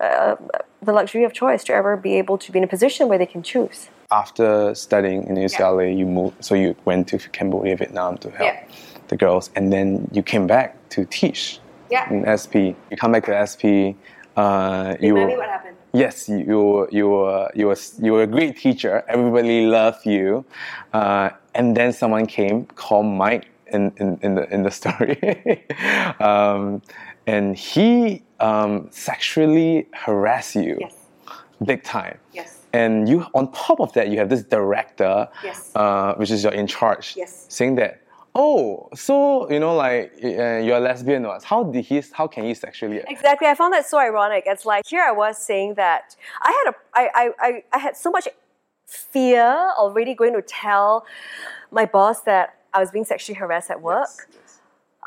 [0.00, 0.36] uh,
[0.82, 3.26] the luxury of choice to ever be able to be in a position where they
[3.34, 8.28] can choose After studying in UCLA, you moved, so you went to Cambodia, Vietnam to
[8.30, 9.08] help Yeah.
[9.08, 11.58] the girls, and then you came back to teach
[11.90, 12.12] Yeah.
[12.12, 12.54] in SP.
[12.90, 13.96] You come back to SP.
[14.36, 15.76] Uh, you Remind me what happened.
[15.94, 19.04] Yes, you you were you were, you were a great teacher.
[19.08, 20.44] Everybody loved you,
[20.92, 25.16] uh, and then someone came called Mike in, in, in the in the story,
[26.20, 26.82] um,
[27.28, 30.94] and he um, sexually harassed you Yes.
[31.64, 32.18] big time.
[32.32, 32.62] Yes.
[32.72, 35.70] And you, on top of that, you have this director, Yes.
[35.76, 37.46] uh, which is your in charge, Yes.
[37.48, 38.00] saying that,
[38.34, 42.02] oh, so you know, like uh, you're a lesbian, or how did he?
[42.12, 43.00] How can he sexually?
[43.06, 43.48] Exactly.
[43.48, 44.44] I found that so ironic.
[44.46, 47.96] It's like here I was saying that I had a I I, I, I had
[47.96, 48.28] so much
[48.86, 51.06] fear already going to tell
[51.70, 54.28] my boss that I was being sexually harassed at work.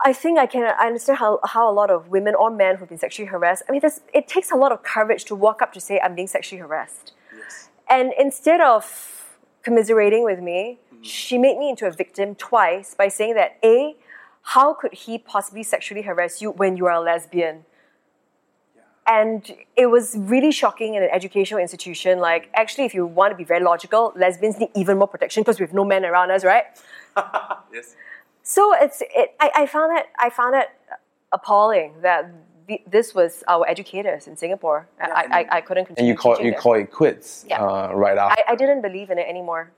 [0.03, 2.89] I think I can I understand how, how a lot of women or men who've
[2.89, 3.63] been sexually harassed.
[3.67, 3.82] I mean,
[4.13, 7.13] it takes a lot of courage to walk up to say I'm being sexually harassed.
[7.36, 7.69] yes.
[7.89, 13.35] And instead of commiserating with me, she made me into a victim twice by saying
[13.35, 13.95] that a,
[14.41, 17.65] how could he possibly sexually harass you when you are a lesbian?
[19.05, 22.19] And it was really shocking in an educational institution.
[22.19, 25.59] Like, actually, if you want to be very logical, lesbians need even more protection because
[25.59, 26.65] we have no men around us, right?
[27.73, 27.95] Yes.
[28.43, 29.35] So it's it.
[29.39, 30.05] I, I found it.
[30.17, 30.69] I found it
[31.33, 32.31] appalling that
[32.67, 34.87] the, this was our educators in Singapore.
[35.01, 36.11] I, I, I couldn't continue.
[36.11, 36.61] And you call teaching you there.
[36.61, 37.61] call it quits Yeah.
[37.61, 38.41] uh, right after.
[38.47, 39.71] I, I didn't believe in it anymore.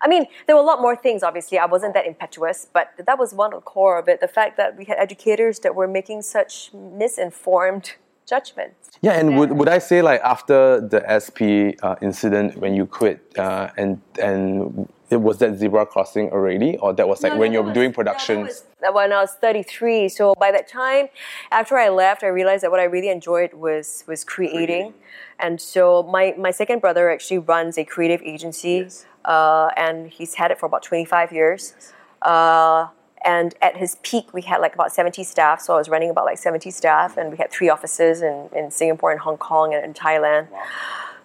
[0.00, 1.58] I mean, there were a lot more things, obviously.
[1.58, 4.20] I wasn't that impetuous, but that was one of the core of it.
[4.20, 7.94] The fact that we had educators that were making such misinformed
[8.28, 8.90] judgments.
[9.00, 13.20] Yeah, and would, would I say like after the SP uh, incident when you quit
[13.38, 17.62] uh, and and it was that zebra crossing already, or that was like when you
[17.62, 18.64] were doing productions?
[18.92, 20.08] when I was 33.
[20.10, 21.08] So by that time,
[21.50, 24.94] after I left, I realized that what I really enjoyed was was creating.
[25.38, 28.88] And so my, my second brother actually runs a creative agency,
[29.24, 31.74] uh, and he's had it for about 25 years.
[32.22, 32.88] Uh,
[33.24, 35.60] and at his peak, we had like about 70 staff.
[35.60, 38.70] So I was running about like 70 staff, and we had three offices in, in
[38.70, 40.48] Singapore and Hong Kong and in Thailand.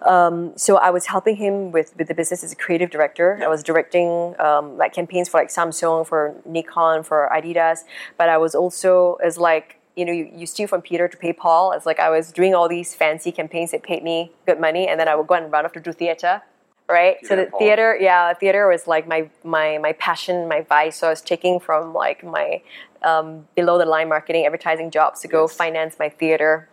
[0.02, 3.40] Um, so I was helping him with, with the business as a creative director.
[3.42, 7.80] I was directing um, like campaigns for like Samsung, for Nikon, for Adidas.
[8.18, 11.32] But I was also as like you know you, you steal from Peter to pay
[11.34, 11.72] Paul.
[11.72, 15.00] It's like I was doing all these fancy campaigns that paid me good money, and
[15.00, 16.42] then I would go and run off to do theater.
[16.90, 20.98] Right, so the theater, yeah, theater was like my my my passion, my vice.
[20.98, 22.62] So I was taking from like my
[23.02, 26.68] um, below the line marketing, advertising jobs to go finance my theater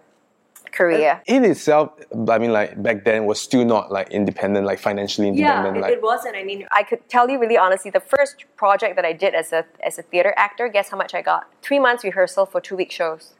[0.72, 1.22] career.
[1.26, 1.92] In itself,
[2.28, 5.76] I mean, like back then was still not like independent, like financially independent.
[5.76, 6.36] Yeah, it, like, it wasn't.
[6.36, 9.52] I mean, I could tell you really honestly, the first project that I did as
[9.52, 11.48] a as a theater actor, guess how much I got?
[11.62, 13.34] Three months rehearsal for two week shows.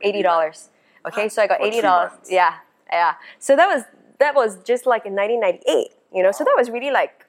[0.00, 0.70] Eighty dollars.
[1.06, 2.12] Okay, so I got eighty dollars.
[2.28, 2.54] Yeah,
[2.90, 3.14] yeah.
[3.38, 3.84] So that was
[4.22, 5.92] that was just like in nineteen ninety eight.
[6.14, 7.26] You know, so that was really like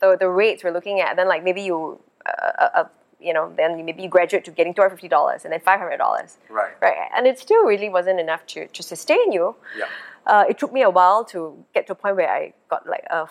[0.00, 1.16] the the rates we're looking at.
[1.16, 2.00] Then like maybe you.
[2.24, 2.84] Uh, uh, uh,
[3.28, 5.78] you know, then maybe you graduate to getting two hundred fifty dollars and then five
[5.78, 6.38] hundred dollars.
[6.50, 6.74] Right.
[6.80, 6.96] Right.
[7.16, 9.54] And it still really wasn't enough to, to sustain you.
[9.78, 9.84] Yeah.
[10.26, 13.06] Uh, it took me a while to get to a point where I got like
[13.10, 13.28] a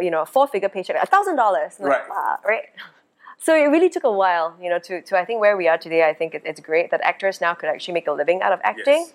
[0.00, 1.76] you know, a four figure paycheck, a thousand dollars.
[1.78, 2.02] Right.
[2.46, 2.64] Right.
[3.44, 5.76] So it really took a while, you know, to, to I think where we are
[5.76, 6.08] today.
[6.08, 8.60] I think it, it's great that actors now could actually make a living out of
[8.62, 9.06] acting.
[9.08, 9.12] Yes.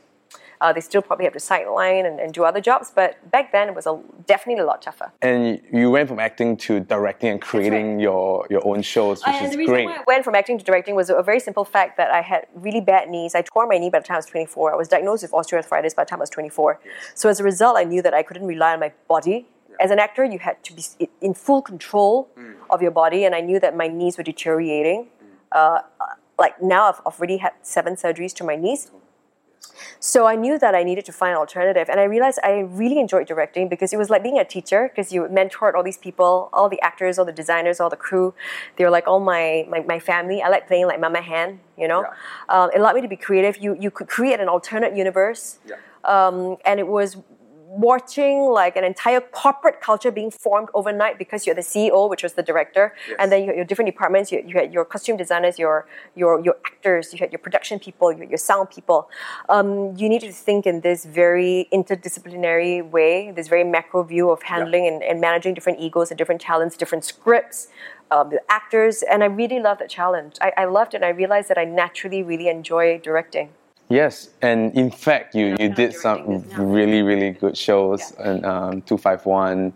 [0.60, 3.70] Uh, they still probably have to sideline and, and do other jobs, but back then
[3.70, 5.12] it was a, definitely a lot tougher.
[5.22, 9.46] and you went from acting to directing and creating your your own shows, which and
[9.46, 9.86] is the reason great.
[9.86, 12.48] why I went from acting to directing was a very simple fact that I had
[12.56, 13.36] really bad knees.
[13.36, 14.74] I tore my knee by the time I was 24.
[14.74, 16.80] I was diagnosed with osteoarthritis by the time I was 24.
[17.14, 19.48] So as a result, I knew that I couldn't rely on my body.
[19.80, 20.84] As an actor, you had to be
[21.22, 22.30] in full control
[22.72, 25.08] of your body, and I knew that my knees were deteriorating.
[25.52, 25.80] Uh,
[26.40, 28.90] like now, I've already had seven surgeries to my knees.
[30.00, 33.00] So I knew that I needed to find an alternative, and I realized I really
[33.00, 36.50] enjoyed directing because it was like being a teacher because you mentored all these people,
[36.54, 38.34] all the actors, all the designers, all the crew.
[38.76, 40.42] They were like all my my, my family.
[40.42, 42.06] I like playing like Mama Han, you know.
[42.50, 43.58] Um, it allowed me to be creative.
[43.58, 45.60] You you could create an alternate universe,
[46.04, 47.18] um, and it was
[47.68, 52.34] watching like an entire corporate culture being formed overnight because you're the CEO, which was
[52.34, 54.32] the director, and then you had your different departments.
[54.32, 58.12] You, you had your costume designers, your your your actors, you had your production people,
[58.14, 59.10] your, your sound people.
[59.50, 64.44] Um, you needed to think in this very interdisciplinary way, this very macro view of
[64.44, 67.68] handling and, and managing different egos and different talents, different scripts.
[68.10, 70.38] Um, the actors, and I really loved that challenge.
[70.40, 73.50] I, I loved it, and I realized that I naturally really enjoy directing.
[73.90, 79.74] Yes, and in fact, you, you did some really, really good shows and um, 251.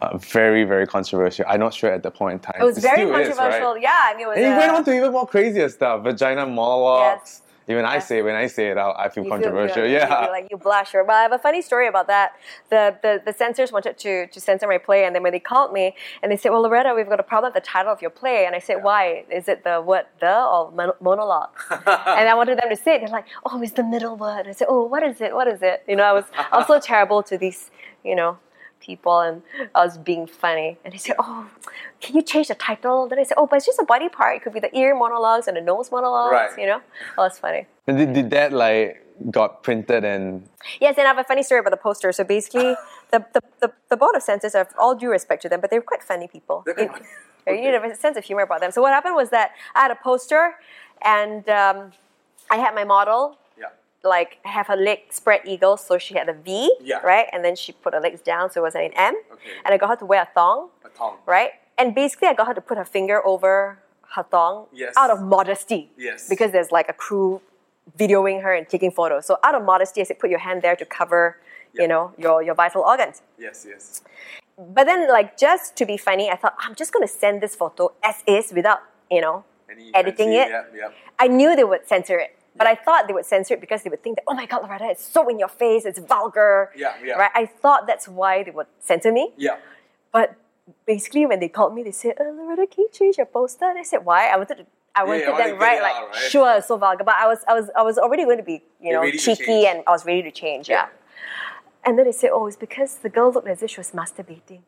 [0.00, 1.44] Uh, very, very controversial.
[1.48, 2.60] I'm not sure at the point in time.
[2.60, 3.74] It was very still is, controversial.
[3.74, 3.82] right?
[3.82, 4.36] Yeah, I mean, it was.
[4.36, 6.02] And you uh, went on to even more crazier stuff.
[6.02, 7.20] Vagina monologues.
[7.22, 7.42] Yes.
[7.68, 9.84] Even I say when I say it out, I feel you controversial.
[9.84, 10.24] You yeah.
[10.24, 10.94] feel like you blush.
[10.94, 12.32] Or, but I have a funny story about that.
[12.70, 15.72] The, the the censors wanted to to censor my play, and then when they called
[15.72, 18.10] me and they said, "Well, Loretta, we've got a problem with the title of your
[18.10, 19.24] play," and I said, "Why?
[19.30, 23.00] Is it the word the or mon- monologue?" and I wanted them to say it.
[23.00, 25.34] They're like, "Oh, it's the middle word." I said, "Oh, what is it?
[25.34, 27.70] What is it?" You know, I was I was so terrible to these,
[28.04, 28.38] you know.
[28.82, 29.42] People and
[29.74, 31.48] I was being funny, and they said, "Oh,
[32.00, 34.36] can you change the title?" Then I said, "Oh, but it's just a body part.
[34.36, 36.58] It could be the ear monologues and the nose monologues, Right.
[36.60, 36.80] You know,
[37.18, 37.66] oh, it's funny.
[37.86, 38.98] And did, did that like
[39.30, 40.48] got printed and
[40.80, 42.10] Yes, and I have a funny story about the poster.
[42.12, 42.74] So basically,
[43.12, 45.82] the, the, the, the board of censors have all due respect to them, but they're
[45.92, 46.62] quite funny people.
[46.66, 47.06] They're You- funny.
[47.44, 48.70] You need a sense of humor about them.
[48.70, 50.54] So what happened was that I had a poster,
[51.04, 51.90] and um,
[52.48, 53.41] I had my model yeah.
[54.04, 56.98] Like have her leg spread eagle, so she had a V, Yeah.
[56.98, 59.50] right, and then she put her legs down, so it was an M, Okay.
[59.64, 61.18] and I got her to wear a thong, A tongue.
[61.26, 63.78] right, and basically I got her to put her finger over
[64.16, 64.94] her thong Yes.
[64.96, 66.28] out of modesty, Yes.
[66.28, 67.40] because there's like a crew
[67.98, 69.26] videoing her and taking photos.
[69.26, 71.38] So out of modesty, I said, put your hand there to cover,
[71.72, 71.82] Yeah.
[71.82, 73.22] you know, your your vital organs.
[73.38, 74.02] Yes, yes.
[74.58, 77.56] But then, like, just to be funny, I thought I'm just going to send this
[77.56, 78.80] photo as is without,
[79.10, 80.48] you know, Any editing fancy- it.
[80.50, 80.88] Yeah, yeah.
[81.18, 83.90] I knew they would censor it, but I thought they would censor it because they
[83.90, 86.70] would think that, oh my God, Loretta, it's so in your face, it's vulgar.
[86.76, 87.14] Yeah, yeah.
[87.14, 87.30] Right?
[87.34, 89.32] I thought that's why they would censor me.
[89.36, 89.56] Yeah.
[90.12, 90.36] But
[90.86, 93.64] basically, when they called me, they said, oh, Loretta, can you change your poster?
[93.64, 94.28] And I said, why?
[94.28, 94.66] I wanted to.
[94.94, 96.30] I wanted wanna them right, like out, right?
[96.30, 97.02] sure, so vulgar.
[97.02, 99.82] But I was, I was, I was already going to be, you know, cheeky, and
[99.86, 100.68] I was ready to change.
[100.68, 100.88] Yeah.
[101.82, 104.60] And then they said, oh, it's because the girl looked as if she was masturbating.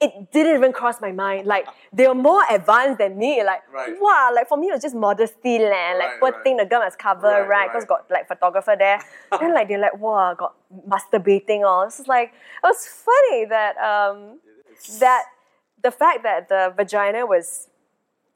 [0.00, 1.46] It didn't even cross my mind.
[1.46, 3.42] Like they were more advanced than me.
[3.44, 3.94] Like Right.
[4.00, 5.98] wow, like for me it was just modesty land.
[5.98, 6.42] Like Right, poor right.
[6.44, 7.68] thing, the girl must cover, Right, right?
[7.68, 7.88] Because right.
[7.88, 9.00] got like photographer there.
[9.40, 10.54] then like they're like, wow, got
[10.88, 11.82] masturbating all.
[11.84, 14.38] It's just like it was funny that um
[15.00, 15.24] that
[15.82, 17.68] the fact that the vagina was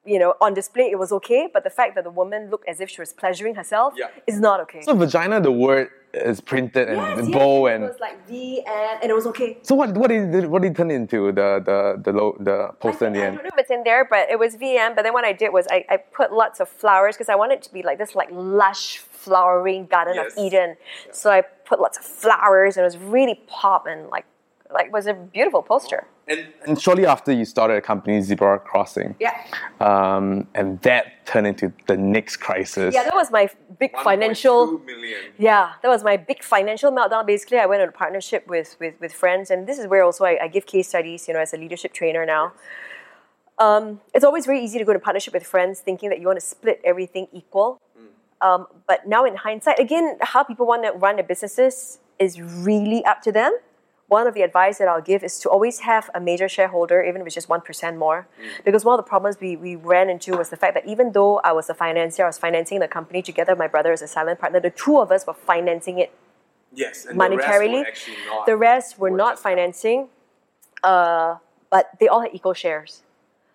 [0.04, 2.80] you know on display it was okay but the fact that the woman looked as
[2.80, 4.06] if she was pleasuring herself Yeah.
[4.26, 5.90] is not okay So vagina, the word
[6.24, 7.84] is printed and Yes, the yes, bow it and.
[7.84, 10.72] was like V and and it was okay So what what did it, what did
[10.72, 13.36] it turn into the the the lo- the poster in the I end?
[13.36, 14.94] don't know if it's in there, but it was VM.
[14.96, 17.54] But then what I did was I, I put lots of flowers because I wanted
[17.58, 20.32] it to be like this like lush flowering garden Yes.
[20.32, 20.76] of Eden.
[21.12, 24.26] So I put lots of flowers and it was really pop and like
[24.72, 26.06] like was a beautiful poster.
[26.28, 29.14] And, and shortly after you started a company, Zebra Crossing.
[29.20, 29.40] Yeah.
[29.80, 32.94] Um, and that turned into the next crisis.
[32.94, 33.48] Yeah, that was my
[33.78, 34.80] big financial
[35.38, 37.26] Yeah, that was my big financial meltdown.
[37.26, 40.24] Basically, I went on a partnership with, with, with friends, and this is where also
[40.24, 42.52] I, I give case studies, you know, as a leadership trainer now.
[43.58, 46.40] Um, it's always very easy to go to partnership with friends thinking that you want
[46.40, 47.80] to split everything equal.
[48.40, 53.04] Um, but now, in hindsight, again, how people want to run their businesses is really
[53.04, 53.56] up to them.
[54.08, 57.20] One of the advice that I'll give is to always have a major shareholder, even
[57.20, 58.28] if it's just 1% more.
[58.64, 61.38] Because one of the problems we, we ran into was the fact that even though
[61.38, 64.06] I was a financier, I was financing the company together, with my brother as a
[64.06, 66.12] silent partner, the two of us were financing it
[66.72, 67.06] Yes.
[67.10, 67.84] Monetarily.
[68.44, 70.08] The rest were not financing,
[70.82, 71.36] uh,
[71.70, 73.02] but they all had equal shares.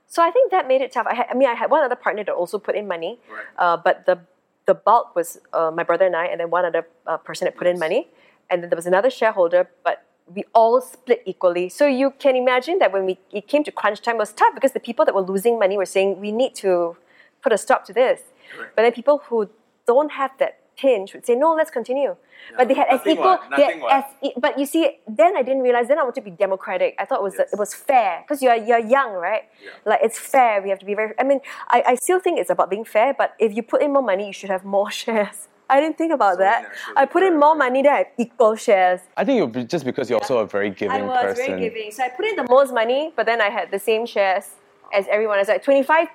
[0.07, 1.07] So I think that made it tough.
[1.07, 3.45] I, had, I mean, I had one other partner that also put in money, Right.
[3.57, 4.19] uh, but the
[4.65, 7.57] the bulk was uh, my brother and I, and then one other uh, person that
[7.57, 8.09] put in money,
[8.49, 11.67] and then there was another shareholder, but we all split equally.
[11.69, 14.53] So you can imagine that when we it came to crunch time, it was tough
[14.55, 16.95] because the people that were losing money were saying we need to
[17.43, 18.21] put a stop to this,
[18.55, 18.75] Correct.
[18.75, 19.49] but then people who
[19.87, 22.15] don't have that pinch would say no, let's continue.
[22.57, 25.41] but they had as equal, what, they had as e- but you see, then I
[25.47, 25.87] didn't realize.
[25.89, 26.95] Then I wanted to be democratic.
[27.01, 27.53] I thought it was Yes.
[27.53, 29.43] it was fair because you're you're young, right?
[29.85, 30.61] Like it's fair.
[30.63, 31.13] We have to be very.
[31.19, 33.13] I mean, I, I still think it's about being fair.
[33.21, 35.47] But if you put in more money, you should have more shares.
[35.71, 36.69] I didn't think about that.
[36.97, 38.99] I put in more money, then I have equal shares.
[39.15, 41.09] I think you're just because you're also a very giving person.
[41.09, 41.45] I was person.
[41.45, 44.05] very giving, so I put in the most money, but then I had the same
[44.05, 44.49] shares
[44.93, 45.39] as everyone.
[45.39, 46.09] It's like twenty five.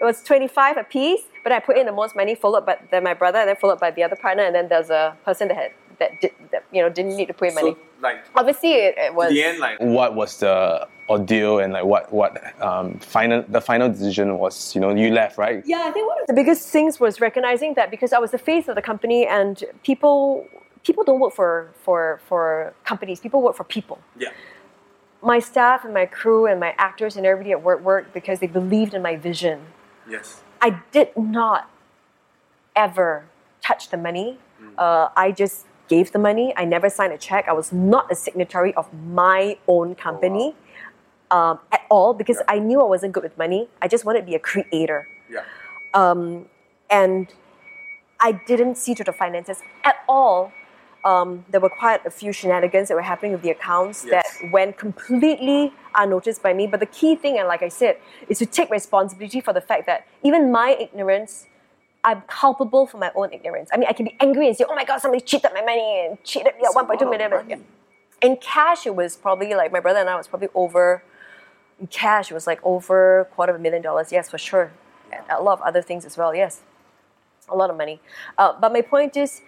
[0.00, 2.78] It was twenty five a piece, but I put in the most money, followed by
[2.92, 5.48] then my brother, and then followed by the other partner, and then there's a person
[5.48, 7.76] that had that did that you know didn't need to put in money.
[8.00, 9.30] like Obviously, it, it was.
[9.30, 12.32] The end, like what was the ordeal and like what what
[12.62, 16.20] um final the final decision was you know you left right Yeah, I think one
[16.22, 19.26] of the biggest things was recognizing that because I was the face of the company,
[19.26, 20.46] and people
[20.86, 21.52] people don't work for
[21.84, 23.18] for for companies.
[23.20, 23.98] People work for people.
[24.24, 24.32] yeah
[25.32, 28.50] My staff and my crew and my actors and everybody at work worked because they
[28.60, 29.58] believed in my vision.
[30.14, 30.26] yes
[30.66, 31.62] I did not
[32.86, 33.10] ever
[33.68, 34.28] touch the money.
[34.84, 35.56] Uh, I just
[35.88, 36.46] gave the money.
[36.62, 37.42] I never signed a check.
[37.52, 38.86] I was not a signatory of
[39.22, 39.40] my
[39.74, 40.54] own company
[41.30, 42.54] um, at all because Yeah.
[42.54, 43.68] I knew I wasn't good with money.
[43.82, 45.06] I just wanted to be a creator.
[45.28, 45.42] yeah
[45.94, 46.46] Um,
[46.90, 47.32] and
[48.20, 50.52] I didn't see to the finances at all.
[51.04, 54.10] Um, there were quite a few shenanigans that were happening with the accounts Yes.
[54.12, 56.66] that went completely unnoticed by me.
[56.66, 57.96] But the key thing, and like I said,
[58.28, 61.46] is to take responsibility for the fact that even my ignorance,
[62.04, 63.70] I'm culpable for my own ignorance.
[63.72, 65.88] I mean, I can be angry and say, "Oh my God, somebody cheated my money
[66.06, 67.64] and cheated me at It's a one point two million."
[68.20, 71.02] In cash, it was probably like my brother and I was probably over.
[71.88, 74.12] Cash, was like over quarter of a million dollars.
[74.12, 74.72] Yes, for sure.
[75.12, 76.34] And a lot of other things as well.
[76.34, 76.60] Yes,
[77.48, 78.00] a lot of money.
[78.38, 79.42] Uh, but my point is,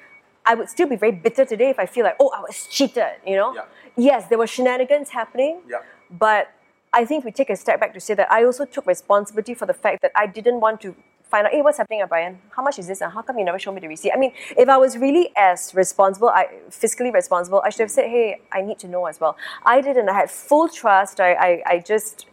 [0.44, 3.04] I would still be very bitter today if I feel like, oh, I was cheated.
[3.26, 3.54] You know.
[3.54, 3.64] Yeah.
[3.96, 5.62] Yes, there were shenanigans happening.
[5.68, 5.78] Yeah.
[6.10, 6.52] But
[6.92, 9.66] I think we take a step back to say that I also took responsibility for
[9.66, 10.94] the fact that I didn't want to
[11.32, 12.38] find out, hey, what's happening, Brian?
[12.56, 13.00] How much is this?
[13.00, 14.12] And how come you never showed me the receipt?
[14.16, 14.32] I mean,
[14.64, 16.44] if I was really as responsible, I,
[16.82, 18.28] fiscally responsible, I should have said, hey,
[18.58, 19.34] I need to know as well.
[19.74, 20.08] I didn't.
[20.14, 21.20] I had full trust.
[21.28, 22.26] I, I, I just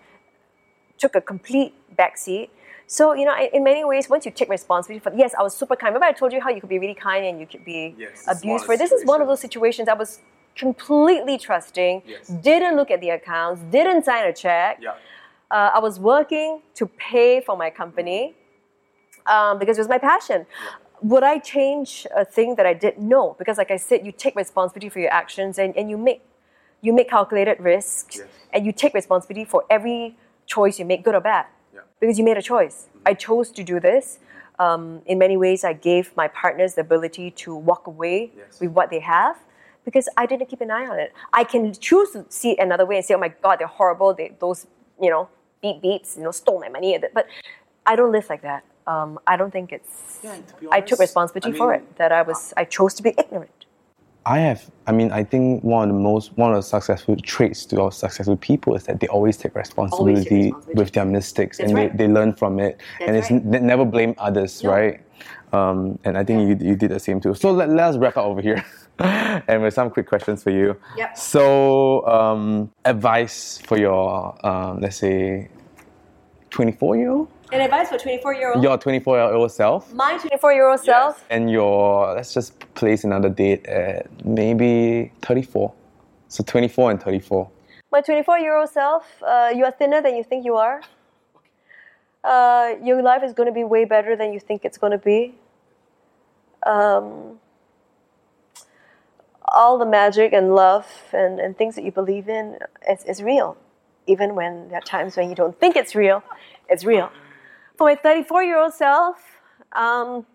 [1.03, 2.49] took a complete backseat.
[2.97, 5.75] So, you know, in many ways, once you take responsibility for, yes, I was super
[5.79, 5.89] kind.
[5.93, 8.25] Remember I told you how you could be really kind and you could be Yes,
[8.27, 10.19] abused for This is one of those situations I was
[10.55, 12.27] completely trusting, Yes.
[12.49, 14.73] didn't look at the accounts, didn't sign a check.
[14.81, 14.95] yeah
[15.57, 18.21] Uh, I was working to pay for my company
[19.25, 20.45] um, because it was my passion.
[21.01, 22.97] Would I change a thing that I did?
[22.97, 26.21] No, because like I said, you take responsibility for your actions and, and you make
[26.81, 28.27] you make calculated risks Yes.
[28.53, 30.15] and you take responsibility for every
[30.45, 31.45] choice you make, good or bad.
[31.73, 31.81] Yeah.
[31.99, 32.87] Because you made a choice.
[33.05, 34.19] I chose to do this.
[34.59, 38.59] Um, in many ways, I gave my partners the ability to walk away Yes.
[38.61, 39.37] with what they have
[39.85, 41.13] because I didn't keep an eye on it.
[41.33, 44.13] I can choose to see it another way and say, "Oh my God, they're horrible.
[44.13, 44.67] They, those,
[45.01, 45.29] you know,
[45.61, 47.27] beep beeps, you know, stole my money." But
[47.85, 48.63] I don't live like that.
[48.87, 50.19] Um, I don't think it's.
[50.23, 51.95] Yeah, to be I took responsibility I for it.
[51.97, 52.53] That I was.
[52.57, 53.51] I chose to be ignorant.
[54.25, 57.65] I have, I mean, I think one of the most, one of the successful traits
[57.67, 60.73] to our successful people is that they always take responsibility, responsibility.
[60.77, 61.97] with their mistakes That's and right.
[61.97, 62.79] they, they learn from it.
[62.99, 63.41] and it's right.
[63.55, 64.71] n- never blame others, No.
[64.71, 65.01] right?
[65.51, 67.33] Um, and I think you, you did the same too.
[67.33, 68.63] So let, let us wrap up over here.
[68.99, 70.75] and with some quick questions for you.
[70.97, 71.17] Yep.
[71.17, 75.49] So, um, advice for your, um, let's say,
[76.51, 77.29] 24 year old?
[77.51, 78.63] And advice for 24 year old?
[78.63, 79.91] Your 24 year old self?
[79.93, 81.25] My 24 year old self?
[81.29, 85.73] and your let's just place another date at maybe 34
[86.27, 87.49] so 24 and 34
[87.91, 90.81] My 24 year old self, uh, you are thinner than you think you are.
[92.23, 94.97] Uh, your life is going to be way better than you think it's going to
[94.97, 95.33] be.
[96.65, 97.39] Um,
[99.47, 103.57] all the magic and love and, and things that you believe in is, is real.
[104.05, 106.21] Even when there are times when you don't think it's real,
[106.67, 107.11] it's real.
[107.79, 109.15] For my 34 year old self,
[109.71, 110.25] um,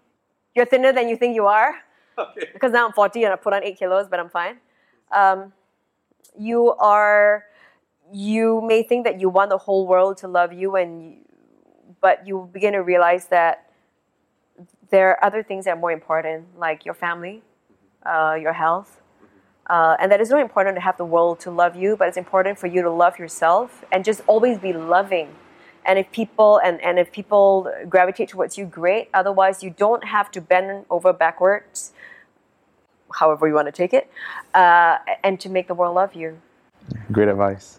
[0.55, 1.75] you're thinner than you think you are.
[2.17, 2.49] Okay.
[2.55, 4.57] Because now I'm 40 and I put on 8 kilos, but I'm fine.
[5.13, 5.53] Um,
[6.39, 7.45] you are
[8.11, 11.17] you may think that you want the whole world to love you and you,
[12.01, 13.71] but you begin to realize that
[14.89, 17.43] there are other things that are more important like your family
[18.07, 19.03] uh, your health
[19.67, 22.17] uh, and that it's not important to have the world to love you but it's
[22.17, 25.29] important for you to love yourself and just always be loving
[25.87, 29.09] and if people and, and if people gravitate towards you great.
[29.15, 31.93] Otherwise you don't have to bend over backwards
[33.15, 34.11] however you want to take it
[34.55, 36.41] uh, and to make the world love you.
[37.13, 37.79] Great advice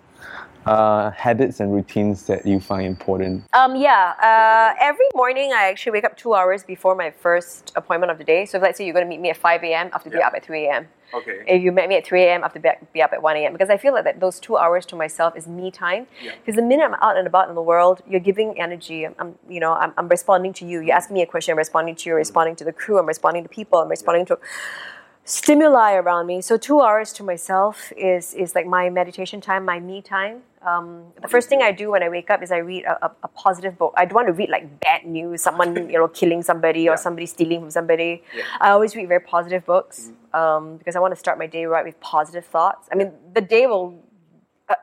[0.65, 5.93] uh, habits and routines that you find important Um, yeah, uh, every morning I actually
[5.93, 8.45] wake up two hours before my first appointment of the day.
[8.45, 10.09] So if let's say you're going to meet me at 5 a.m., I have to
[10.09, 10.87] be up at 3 a.m.
[11.13, 13.37] okay If you met me at 3 a.m., I have to be, up at 1
[13.37, 13.53] a.m.
[13.53, 16.07] Because I feel like that those two hours to myself is me time.
[16.39, 19.05] Because the minute I'm out and about in the world, you're giving energy.
[19.05, 20.81] I'm, I'm you know, I'm, I'm responding to you.
[20.81, 22.13] You ask me a question, I'm responding to you.
[22.15, 22.97] I'm responding to the crew.
[22.97, 23.79] I'm responding to people.
[23.79, 24.39] I'm responding to
[25.25, 26.41] stimuli around me.
[26.41, 30.43] So two hours to myself is is like my meditation time, my me time.
[30.65, 33.11] Um, the first thing I do when I wake up is I read a, a,
[33.23, 33.93] a positive book.
[33.95, 37.27] I don't want to read like bad news, someone you know killing somebody or somebody
[37.27, 38.23] stealing from somebody.
[38.59, 41.85] I always read very positive books um, because I want to start my day right
[41.85, 42.89] with positive thoughts.
[42.91, 44.03] I mean, the day will
[44.67, 44.73] uh,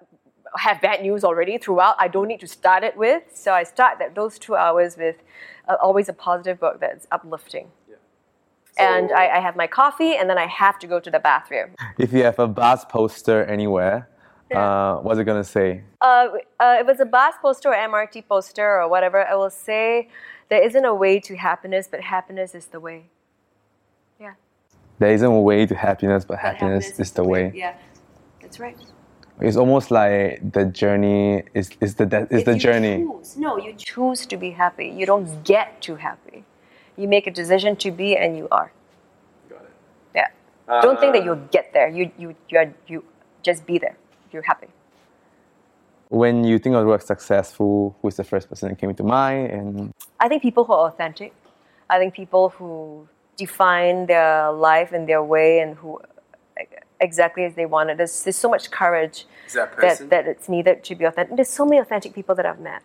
[0.56, 1.96] have bad news already throughout.
[1.98, 5.16] I don't need to start it with, so I start that those two hours with
[5.68, 7.72] uh, always a positive book that's uplifting.
[8.78, 11.74] and I, I have my coffee, and then I have to go to the bathroom.
[11.98, 14.08] if you have a bus poster anywhere
[14.56, 16.28] uh, what's it gonna say Uh,
[16.60, 20.08] uh, if it's a bus poster or MRT poster or whatever, I will say
[20.48, 23.04] there isn't a way to happiness, but happiness is the way.
[24.20, 24.34] Yeah.
[24.98, 27.74] there isn't a way to happiness but, But happiness, is the way Yeah,
[28.40, 28.76] that's right.
[29.40, 33.36] it's almost like the journey is, is the de- is If the you journey Choose,
[33.36, 34.88] no, you choose to be happy.
[34.88, 36.44] You don't get to happy.
[36.96, 38.70] You make a decision to be, and you are.
[39.48, 39.70] Got it.
[40.14, 40.80] Yeah.
[40.82, 41.88] don't think that you'll get there.
[41.88, 42.98] You you you are you
[43.42, 43.96] just be there.
[44.32, 44.68] You're happy.
[46.08, 49.50] when you think of the word successful who's the first person that came into mind
[49.50, 51.32] and I think people who are authentic.
[51.88, 56.00] I think people who define their life in their way and who
[57.00, 57.96] exactly as they want it.
[57.96, 61.36] There's, there's so much courage that that, that it's needed to be authentic.
[61.36, 62.82] There's so many authentic people that I've met,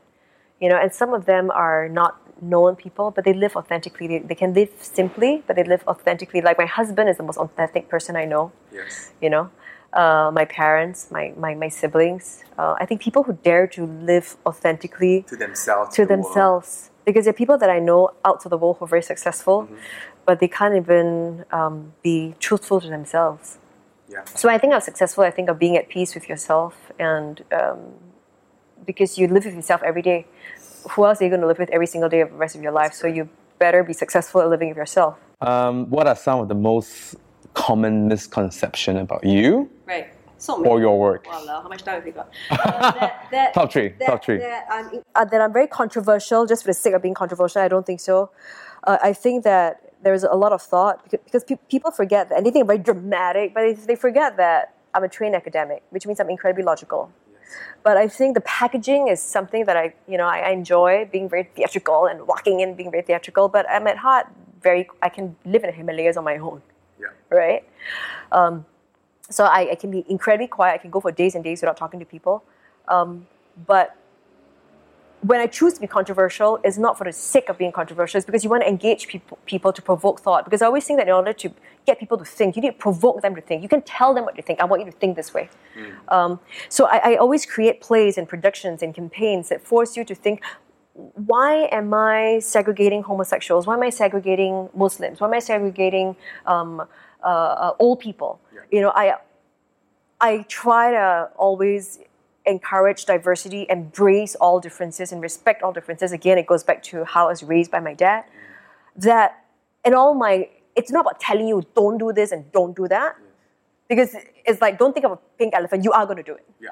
[0.60, 4.08] you know, and some of them are not known people, but they live authentically.
[4.08, 6.42] They, they can live simply, but they live authentically.
[6.42, 9.50] Like my husband is the most authentic person I know, yes you know.
[9.94, 12.44] Uh, my parents, my, my, my siblings.
[12.60, 17.32] Uh, I think people who dare to live authentically to themselves to themselves because there
[17.32, 19.76] are people that I know out to the world who are very successful, Mm-hmm.
[20.26, 23.58] but they can't even um, be truthful to themselves.
[24.10, 25.24] yeah So I think of successful.
[25.24, 27.80] I think of being at peace with yourself, and um,
[28.86, 30.20] because you live with yourself every day,
[30.92, 32.62] who else are you going to live with every single day of the rest of
[32.62, 32.94] your life?
[32.94, 33.30] So you
[33.60, 35.14] better be successful at living with yourself.
[35.42, 37.16] um, what are some of the most
[37.58, 40.08] common misconception about you Right.
[40.38, 42.30] So or your work Wow, how much time have we got?
[42.52, 44.38] Uh, that, that, Top three, That, top three.
[44.38, 44.86] That I'm,
[45.16, 47.62] uh, that I'm very controversial just for the sake of being controversial.
[47.64, 48.30] I don't think so.
[48.84, 49.72] Uh, I think that
[50.04, 53.62] there's a lot of thought because, because pe- people forget that anything very dramatic, but
[53.62, 57.12] they, they forget that I'm a trained academic, which means I'm incredibly logical.
[57.82, 61.28] But I think the packaging is something that I, you know, I, I enjoy being
[61.28, 63.50] very theatrical and walking in being very theatrical.
[63.50, 64.28] But I'm at heart
[64.62, 64.88] very.
[65.02, 66.62] I can live in the Himalayas on my own
[67.00, 67.68] yeah right?
[68.32, 68.66] Um,
[69.30, 70.74] so I, I can be incredibly quiet.
[70.76, 72.44] I can go for days and days without talking to people.
[72.88, 73.28] Um,
[73.66, 73.96] but
[75.22, 78.18] when I choose to be controversial, it's not for the sake of being controversial.
[78.18, 80.46] It's because you want to engage people, people to provoke thought.
[80.46, 81.52] Because I always think that in order to
[81.86, 83.64] get people to think, you need to provoke them to think.
[83.64, 84.62] You can tell them what to think.
[84.62, 85.50] I want you to think this way.
[86.08, 86.40] Um,
[86.70, 90.42] so I, I always create plays and productions and campaigns that force you to think
[91.26, 93.68] why am I segregating homosexuals?
[93.68, 95.20] Why am I segregating Muslims?
[95.20, 96.88] Why am I segregating um,
[97.24, 98.40] uh, uh, old people.
[98.72, 99.16] You know, I
[100.22, 102.00] I try to always
[102.46, 106.12] encourage diversity, embrace all differences, and respect all differences.
[106.12, 108.26] Again, it goes back to how I was raised by my dad.
[108.96, 109.44] That
[109.84, 113.16] in all my, it's not about telling you don't do this and don't do that,
[113.88, 115.84] because it's like don't think of a pink elephant.
[115.84, 116.46] You are going to do it.
[116.62, 116.70] Yeah.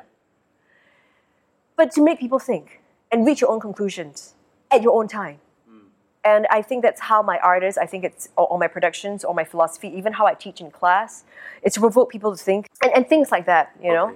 [1.75, 2.81] But to make people think
[3.15, 4.35] and reach your own conclusions
[4.69, 5.39] at your own time.
[6.25, 7.77] And I think that's how my art is.
[7.77, 11.23] I think it's or my productions all my philosophy, even how I teach in class.
[11.61, 14.07] It's to provoke people to think and, and things like that, you know?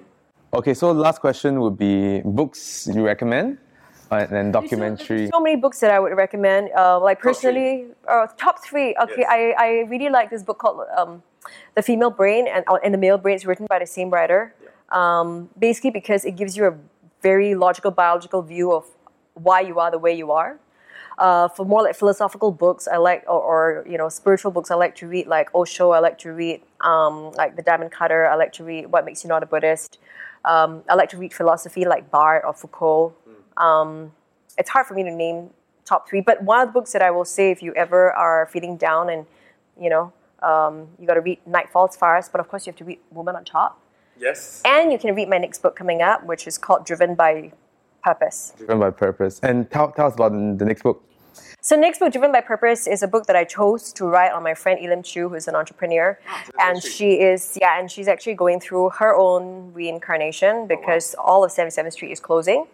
[0.52, 3.60] Okay, so last question would be books you recommend
[4.12, 5.30] uh, and then documentary.
[5.32, 6.72] So many books that I would recommend.
[6.76, 8.96] Uh, like personally, uh, top three.
[9.04, 11.22] Okay, I, I really like this book called um,
[11.76, 13.36] "The Female Brain" and uh, and the Male Brain.
[13.36, 14.56] It's written by the same writer.
[14.90, 16.74] Um, basically, because it gives you a
[17.22, 18.86] very logical biological view of
[19.34, 20.60] why you are the way you are.
[21.18, 24.72] Uh, for more like philosophical books, I like or, or you know spiritual books.
[24.72, 25.92] I like to read like Osho.
[25.92, 28.26] I like to read um, like The Diamond Cutter.
[28.26, 30.00] I like to read What Makes You Not a Buddhist.
[30.46, 33.14] Um, I like to read philosophy like Barthes or Foucault.
[33.58, 34.14] Um,
[34.58, 35.50] it's hard for me to name
[35.84, 38.46] top three, but one of the books that I will say if you ever are
[38.46, 39.26] feeling down and
[39.78, 42.78] you know um, you got to read Night Falls Fast, but of course you have
[42.78, 43.82] to read Woman on Top.
[44.20, 44.62] Yes.
[44.66, 47.52] And you can read my next book coming up, which is called Driven by
[48.04, 48.54] Purpose.
[48.58, 49.40] Driven by purpose.
[49.42, 51.04] And tell, tell us about the next book.
[51.62, 54.44] So next book, Driven by Purpose, is a book that I chose to write on
[54.44, 56.18] my friend Elim Chew, who's an entrepreneur,
[56.58, 61.52] and she is yeah, and she's actually going through her own reincarnation because all of
[61.52, 62.66] 77th Street is closing,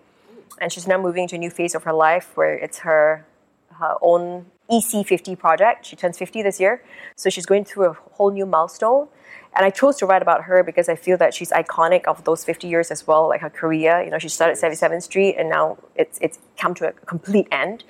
[0.61, 3.25] and she's now moving to a new phase of her life where it's her
[3.71, 5.85] her own EC50 project.
[5.85, 6.83] She turns 50 this year,
[7.15, 9.07] so she's going through a whole new milestone.
[9.55, 12.43] And I chose to write about her because I feel that she's iconic of those
[12.43, 14.01] 50 years as well, like her career.
[14.03, 17.85] You know, she started 77th Street and now it's, it's come to a complete end.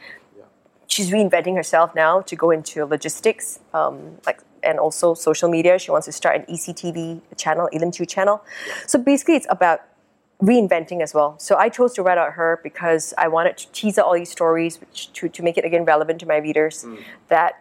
[0.87, 5.79] She's reinventing herself now to go into logistics, um, like and also social media.
[5.79, 8.43] She wants to start an ECTV channel, Elim Chew channel.
[8.87, 9.81] So basically, it's about
[10.41, 11.35] reinventing as well.
[11.39, 14.31] So I chose to write out her because I wanted to tease out all these
[14.31, 16.85] stories which, to, to make it again relevant to my readers
[17.29, 17.53] that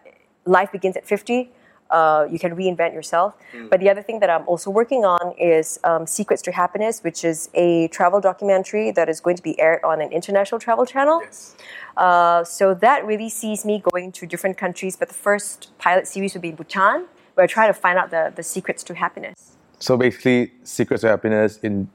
[0.45, 1.51] life begins at 50.
[1.91, 3.35] Uh, you can reinvent yourself.
[3.71, 7.25] But the other thing that I'm also working on is um, Secrets to Happiness, which
[7.25, 11.23] is a travel documentary that is going to be aired on an international travel channel.
[11.97, 14.97] Uh, so that really sees me going to different countries.
[14.97, 18.33] But the first pilot series will be Bhutan, where I try to find out the,
[18.35, 19.57] the secrets to happiness.
[19.79, 21.89] So basically, secrets to happiness in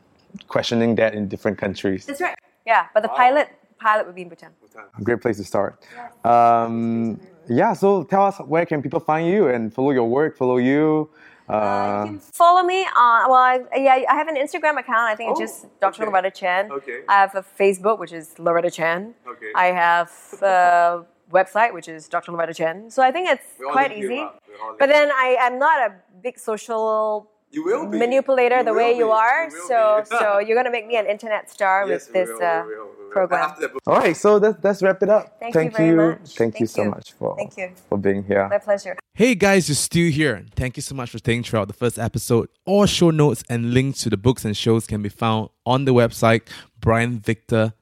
[0.47, 2.05] questioning that in different countries.
[2.05, 2.35] That's right.
[2.65, 3.49] Yeah, but the pilot
[3.79, 4.49] pilot would be in Bhutan.
[4.97, 5.81] A great place to start.
[6.25, 10.57] Um, yeah, so tell us where can people find you and follow your work, follow
[10.57, 11.09] you.
[11.47, 13.29] Uh, You can follow me on.
[13.29, 15.09] Well, I, yeah, I have an Instagram account.
[15.09, 16.03] I think it's Oh, just Dr.
[16.03, 16.05] okay.
[16.11, 16.71] Loretta Chen.
[16.71, 16.99] Okay.
[17.09, 19.15] I have a Facebook, which is Loretta Chen.
[19.27, 19.51] Okay.
[19.55, 20.11] I have
[20.43, 22.31] a website, which is Dr.
[22.33, 22.91] Loretta Chen.
[22.91, 24.19] So I think it's all quite easy.
[24.19, 24.43] up.
[24.47, 27.97] We all But then I am not a big social You will be.
[27.97, 28.99] manipulator You the will way be.
[28.99, 29.45] you are.
[29.49, 32.63] You so so you're gonna make me an internet star with this uh,
[33.11, 33.55] program.
[33.87, 35.39] All right, so let's, let's wrap it up.
[35.39, 36.35] Thank you very much.
[36.35, 36.89] Thank, you so you.
[36.91, 37.71] much for, Thank you.
[37.89, 38.47] for being here.
[38.49, 38.97] My pleasure.
[39.15, 40.45] Hey guys, you're still here.
[40.55, 42.49] Thank you so much for staying throughout the first episode.
[42.65, 45.93] All show notes and links to the books and shows can be found on the
[45.93, 46.43] website
[46.81, 47.73] brianvictor.com.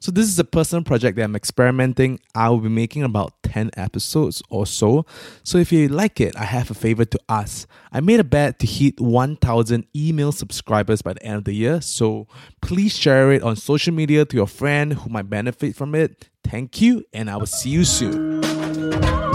[0.00, 2.20] So this is a personal project that I'm experimenting.
[2.34, 5.06] I will be making about 10 episodes or so.
[5.42, 7.68] So if you like it, I have a favor to ask.
[7.92, 11.80] I made a bet to hit 1000 email subscribers by the end of the year.
[11.80, 12.26] So
[12.60, 16.28] please share it on social media to your friend who might benefit from it.
[16.44, 19.31] Thank you and I will see you soon.